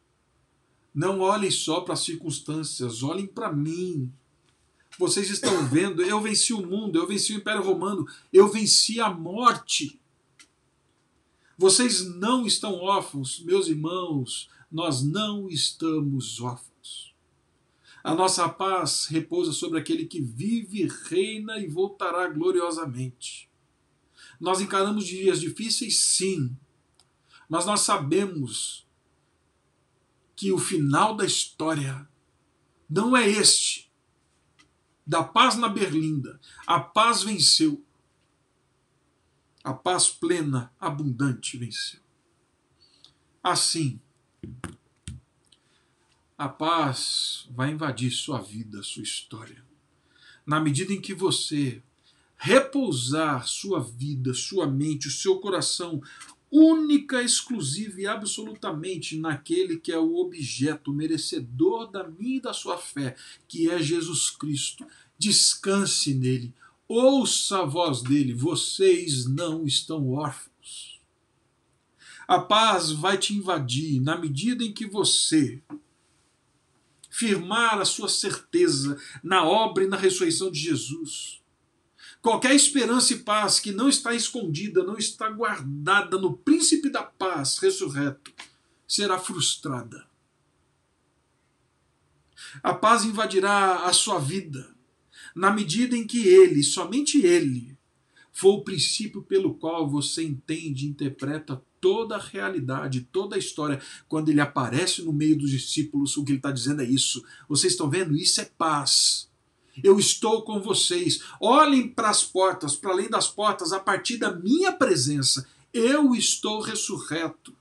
Não 0.94 1.20
olhem 1.20 1.50
só 1.50 1.80
para 1.80 1.94
as 1.94 2.00
circunstâncias, 2.00 3.02
olhem 3.02 3.26
para 3.26 3.52
mim. 3.52 4.12
Vocês 4.98 5.30
estão 5.30 5.66
vendo, 5.68 6.02
eu 6.02 6.20
venci 6.20 6.52
o 6.52 6.66
mundo, 6.66 6.98
eu 6.98 7.06
venci 7.06 7.32
o 7.32 7.36
Império 7.36 7.62
Romano, 7.62 8.06
eu 8.32 8.50
venci 8.50 9.00
a 9.00 9.08
morte. 9.08 9.99
Vocês 11.60 12.06
não 12.16 12.46
estão 12.46 12.76
órfãos, 12.76 13.38
meus 13.40 13.68
irmãos, 13.68 14.48
nós 14.72 15.02
não 15.02 15.46
estamos 15.46 16.40
órfãos. 16.40 17.14
A 18.02 18.14
nossa 18.14 18.48
paz 18.48 19.04
repousa 19.04 19.52
sobre 19.52 19.78
aquele 19.78 20.06
que 20.06 20.22
vive, 20.22 20.90
reina 21.04 21.58
e 21.58 21.68
voltará 21.68 22.28
gloriosamente. 22.28 23.50
Nós 24.40 24.62
encaramos 24.62 25.04
dias 25.04 25.38
difíceis, 25.38 26.00
sim, 26.00 26.56
mas 27.46 27.66
nós 27.66 27.80
sabemos 27.80 28.86
que 30.34 30.52
o 30.52 30.58
final 30.58 31.14
da 31.14 31.26
história 31.26 32.08
não 32.88 33.14
é 33.14 33.28
este 33.28 33.92
da 35.06 35.22
paz 35.22 35.56
na 35.56 35.68
Berlinda. 35.68 36.40
A 36.66 36.80
paz 36.80 37.22
venceu. 37.22 37.84
A 39.62 39.74
paz 39.74 40.08
plena, 40.08 40.72
abundante 40.80 41.58
venceu. 41.58 42.00
Assim, 43.42 44.00
a 46.36 46.48
paz 46.48 47.46
vai 47.50 47.70
invadir 47.70 48.10
sua 48.10 48.40
vida, 48.40 48.82
sua 48.82 49.02
história. 49.02 49.62
Na 50.46 50.58
medida 50.58 50.92
em 50.92 51.00
que 51.00 51.12
você 51.12 51.82
repousar 52.36 53.46
sua 53.46 53.80
vida, 53.80 54.32
sua 54.32 54.66
mente, 54.66 55.08
o 55.08 55.10
seu 55.10 55.38
coração 55.38 56.02
única, 56.50 57.22
exclusiva 57.22 58.00
e 58.00 58.06
absolutamente 58.06 59.18
naquele 59.18 59.78
que 59.78 59.92
é 59.92 59.98
o 59.98 60.16
objeto 60.16 60.92
merecedor 60.92 61.90
da 61.90 62.08
minha 62.08 62.38
e 62.38 62.40
da 62.40 62.54
sua 62.54 62.78
fé, 62.78 63.14
que 63.46 63.70
é 63.70 63.80
Jesus 63.80 64.30
Cristo. 64.30 64.86
Descanse 65.18 66.14
nele, 66.14 66.54
ouça 66.92 67.60
a 67.60 67.64
voz 67.64 68.02
dele, 68.02 68.32
vocês 68.32 69.26
não 69.26 69.66
estão 69.66 70.10
órfãos. 70.10 71.00
A 72.26 72.38
paz 72.38 72.90
vai 72.90 73.18
te 73.18 73.34
invadir 73.34 74.00
na 74.00 74.16
medida 74.16 74.64
em 74.64 74.72
que 74.72 74.86
você 74.86 75.62
firmar 77.10 77.78
a 77.80 77.84
sua 77.84 78.08
certeza 78.08 79.00
na 79.22 79.44
obra 79.44 79.84
e 79.84 79.88
na 79.88 79.96
ressurreição 79.96 80.50
de 80.50 80.58
Jesus 80.58 81.40
Qualquer 82.22 82.54
esperança 82.54 83.14
e 83.14 83.20
paz 83.20 83.58
que 83.58 83.72
não 83.72 83.88
está 83.88 84.14
escondida, 84.14 84.84
não 84.84 84.98
está 84.98 85.30
guardada 85.30 86.18
no 86.18 86.36
príncipe 86.36 86.90
da 86.90 87.02
paz 87.02 87.58
ressurreto, 87.58 88.32
será 88.86 89.18
frustrada. 89.18 90.06
A 92.62 92.74
paz 92.74 93.04
invadirá 93.04 93.84
a 93.84 93.92
sua 93.92 94.18
vida, 94.18 94.74
na 95.34 95.50
medida 95.50 95.96
em 95.96 96.06
que 96.06 96.26
ele, 96.26 96.62
somente 96.62 97.24
ele, 97.24 97.76
for 98.32 98.54
o 98.54 98.64
princípio 98.64 99.22
pelo 99.22 99.54
qual 99.54 99.88
você 99.88 100.22
entende 100.22 100.86
e 100.86 100.88
interpreta 100.88 101.62
toda 101.80 102.16
a 102.16 102.20
realidade, 102.20 103.08
toda 103.10 103.36
a 103.36 103.38
história. 103.38 103.80
Quando 104.08 104.28
ele 104.28 104.40
aparece 104.40 105.02
no 105.02 105.12
meio 105.12 105.36
dos 105.36 105.50
discípulos, 105.50 106.16
o 106.16 106.24
que 106.24 106.32
ele 106.32 106.38
está 106.38 106.52
dizendo 106.52 106.82
é 106.82 106.84
isso. 106.84 107.24
Vocês 107.48 107.72
estão 107.72 107.88
vendo? 107.88 108.16
Isso 108.16 108.40
é 108.40 108.44
paz. 108.44 109.28
Eu 109.82 109.98
estou 109.98 110.42
com 110.42 110.60
vocês. 110.60 111.22
Olhem 111.40 111.88
para 111.88 112.10
as 112.10 112.22
portas, 112.22 112.76
para 112.76 112.90
além 112.92 113.08
das 113.08 113.28
portas, 113.28 113.72
a 113.72 113.80
partir 113.80 114.18
da 114.18 114.34
minha 114.34 114.72
presença. 114.72 115.46
Eu 115.72 116.14
estou 116.14 116.60
ressurreto. 116.60 117.56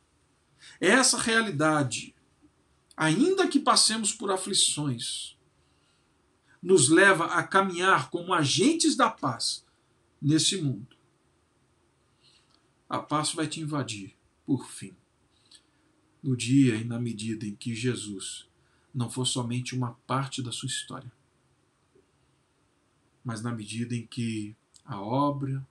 Essa 0.81 1.17
realidade, 1.17 2.15
ainda 2.95 3.47
que 3.47 3.59
passemos 3.59 4.11
por 4.11 4.31
aflições, 4.31 5.35
nos 6.61 6.89
leva 6.89 7.25
a 7.25 7.43
caminhar 7.43 8.09
como 8.09 8.33
agentes 8.33 8.95
da 8.95 9.09
paz 9.09 9.65
nesse 10.21 10.61
mundo. 10.61 10.95
A 12.87 12.99
paz 12.99 13.33
vai 13.33 13.47
te 13.47 13.61
invadir, 13.61 14.15
por 14.45 14.67
fim, 14.67 14.95
no 16.21 16.35
dia 16.35 16.75
e 16.75 16.83
na 16.83 16.99
medida 16.99 17.45
em 17.45 17.55
que 17.55 17.73
Jesus 17.73 18.47
não 18.93 19.09
for 19.09 19.25
somente 19.25 19.75
uma 19.75 19.93
parte 20.05 20.41
da 20.41 20.51
sua 20.51 20.67
história, 20.67 21.11
mas 23.23 23.41
na 23.41 23.53
medida 23.53 23.95
em 23.95 24.05
que 24.05 24.55
a 24.83 24.99
obra, 24.99 25.65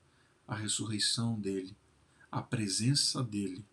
a 0.46 0.54
ressurreição 0.54 1.38
dele, 1.38 1.76
a 2.30 2.40
presença 2.40 3.22
dele 3.22 3.64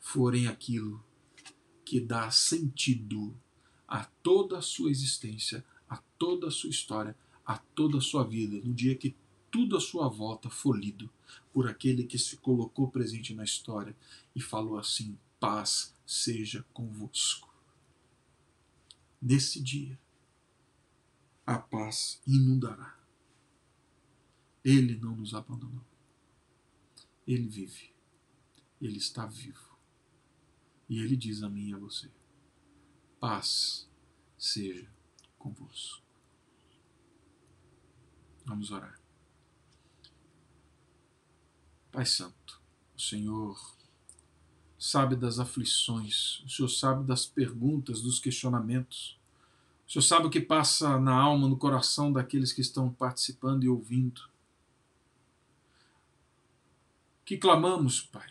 forem 0.00 0.46
aquilo 0.46 1.04
que 1.84 2.00
dá 2.00 2.30
sentido 2.30 3.36
a 3.86 4.04
toda 4.22 4.58
a 4.58 4.62
sua 4.62 4.90
existência, 4.90 5.64
toda 6.24 6.48
a 6.48 6.50
sua 6.50 6.70
história, 6.70 7.14
a 7.44 7.58
toda 7.58 7.98
a 7.98 8.00
sua 8.00 8.24
vida, 8.24 8.58
no 8.66 8.72
dia 8.72 8.96
que 8.96 9.14
tudo 9.50 9.76
à 9.76 9.80
sua 9.80 10.08
volta 10.08 10.48
for 10.48 10.74
lido 10.74 11.10
por 11.52 11.68
aquele 11.68 12.04
que 12.04 12.18
se 12.18 12.38
colocou 12.38 12.90
presente 12.90 13.34
na 13.34 13.44
história 13.44 13.94
e 14.34 14.40
falou 14.40 14.78
assim: 14.78 15.18
paz 15.38 15.94
seja 16.06 16.64
convosco. 16.72 17.54
Nesse 19.20 19.60
dia, 19.60 20.00
a 21.46 21.58
paz 21.58 22.22
inundará. 22.26 22.98
Ele 24.64 24.96
não 24.96 25.14
nos 25.14 25.34
abandonou. 25.34 25.84
Ele 27.26 27.46
vive. 27.46 27.92
Ele 28.80 28.96
está 28.96 29.26
vivo. 29.26 29.76
E 30.88 31.00
ele 31.00 31.16
diz 31.16 31.42
a 31.42 31.50
mim 31.50 31.68
e 31.68 31.74
a 31.74 31.78
você: 31.78 32.10
paz 33.20 33.86
seja 34.38 34.90
convosco. 35.38 36.03
Vamos 38.44 38.70
orar. 38.70 38.98
Pai 41.90 42.04
Santo, 42.04 42.60
o 42.96 43.00
Senhor 43.00 43.76
sabe 44.78 45.16
das 45.16 45.38
aflições, 45.38 46.40
o 46.40 46.48
Senhor 46.48 46.68
sabe 46.68 47.06
das 47.06 47.24
perguntas, 47.24 48.02
dos 48.02 48.18
questionamentos 48.18 49.18
o 49.86 49.92
Senhor 49.92 50.02
sabe 50.02 50.26
o 50.26 50.30
que 50.30 50.40
passa 50.40 50.98
na 50.98 51.14
alma, 51.14 51.48
no 51.48 51.56
coração 51.56 52.12
daqueles 52.12 52.52
que 52.52 52.60
estão 52.60 52.90
participando 52.90 53.64
e 53.64 53.68
ouvindo. 53.68 54.22
Que 57.24 57.36
clamamos, 57.36 58.00
Pai. 58.00 58.28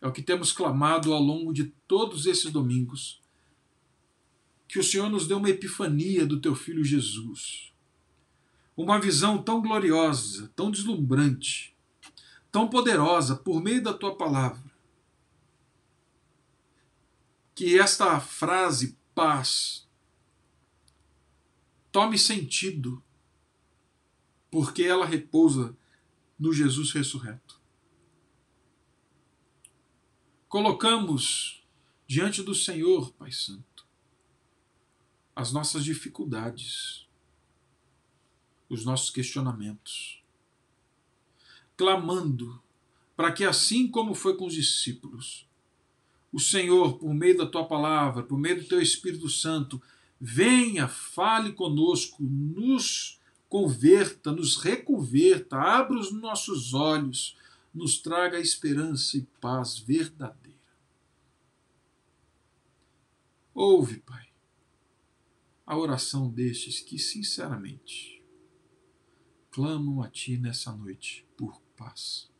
É 0.00 0.06
o 0.06 0.12
que 0.12 0.22
temos 0.22 0.52
clamado 0.52 1.12
ao 1.12 1.20
longo 1.20 1.52
de 1.52 1.64
todos 1.88 2.26
esses 2.26 2.52
domingos. 2.52 3.20
Que 4.68 4.78
o 4.78 4.84
Senhor 4.84 5.08
nos 5.08 5.26
dê 5.26 5.34
uma 5.34 5.50
epifania 5.50 6.26
do 6.26 6.40
teu 6.40 6.54
filho 6.54 6.84
Jesus. 6.84 7.72
Uma 8.76 9.00
visão 9.00 9.42
tão 9.42 9.62
gloriosa, 9.62 10.52
tão 10.54 10.70
deslumbrante, 10.70 11.74
tão 12.52 12.68
poderosa 12.68 13.34
por 13.34 13.62
meio 13.62 13.82
da 13.82 13.94
tua 13.94 14.16
palavra. 14.16 14.70
Que 17.54 17.78
esta 17.78 18.20
frase, 18.20 18.98
paz, 19.14 19.88
tome 21.90 22.18
sentido, 22.18 23.02
porque 24.50 24.82
ela 24.82 25.06
repousa 25.06 25.74
no 26.38 26.52
Jesus 26.52 26.92
ressurreto. 26.92 27.58
Colocamos 30.48 31.66
diante 32.06 32.42
do 32.42 32.54
Senhor, 32.54 33.12
Pai 33.14 33.32
Santo, 33.32 33.86
as 35.34 35.52
nossas 35.52 35.84
dificuldades, 35.84 37.05
os 38.68 38.84
nossos 38.84 39.10
questionamentos, 39.10 40.22
clamando 41.76 42.62
para 43.16 43.32
que, 43.32 43.44
assim 43.44 43.88
como 43.88 44.14
foi 44.14 44.36
com 44.36 44.46
os 44.46 44.54
discípulos, 44.54 45.46
o 46.32 46.40
Senhor, 46.40 46.98
por 46.98 47.14
meio 47.14 47.38
da 47.38 47.46
tua 47.46 47.66
palavra, 47.66 48.22
por 48.22 48.38
meio 48.38 48.60
do 48.62 48.68
teu 48.68 48.80
Espírito 48.80 49.28
Santo, 49.28 49.80
Venha, 50.20 50.88
fale 50.88 51.52
conosco, 51.52 52.22
nos 52.22 53.20
converta, 53.48 54.32
nos 54.32 54.56
reconverta, 54.56 55.56
abra 55.56 55.98
os 55.98 56.10
nossos 56.10 56.72
olhos, 56.72 57.36
nos 57.72 57.98
traga 57.98 58.40
esperança 58.40 59.18
e 59.18 59.22
paz 59.40 59.78
verdadeira. 59.78 60.56
Ouve, 63.54 63.98
Pai, 63.98 64.28
a 65.66 65.76
oração 65.76 66.30
destes 66.30 66.80
que, 66.80 66.98
sinceramente, 66.98 68.15
clamam 69.56 70.02
a 70.02 70.10
Ti 70.10 70.36
nessa 70.36 70.70
noite 70.70 71.26
por 71.34 71.58
paz. 71.78 72.30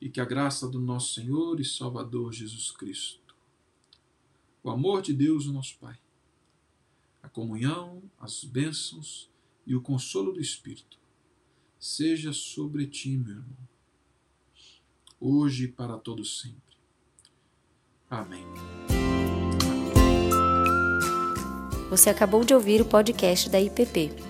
E 0.00 0.08
que 0.08 0.20
a 0.20 0.24
graça 0.24 0.68
do 0.68 0.78
nosso 0.78 1.14
Senhor 1.14 1.58
e 1.58 1.64
Salvador 1.64 2.32
Jesus 2.32 2.70
Cristo 2.70 3.20
o 4.62 4.70
amor 4.70 5.02
de 5.02 5.12
Deus, 5.12 5.46
o 5.46 5.52
nosso 5.52 5.78
Pai, 5.78 5.98
a 7.22 7.28
comunhão, 7.28 8.02
as 8.20 8.44
bênçãos 8.44 9.28
e 9.66 9.74
o 9.74 9.80
consolo 9.80 10.32
do 10.32 10.40
Espírito 10.40 11.00
seja 11.78 12.32
sobre 12.32 12.86
ti, 12.86 13.16
meu 13.16 13.36
irmão, 13.36 13.68
hoje 15.18 15.64
e 15.64 15.68
para 15.68 15.98
todo 15.98 16.24
sempre. 16.24 16.76
Amém. 18.08 18.44
Você 21.88 22.10
acabou 22.10 22.44
de 22.44 22.54
ouvir 22.54 22.80
o 22.80 22.84
podcast 22.84 23.50
da 23.50 23.60
IPP. 23.60 24.29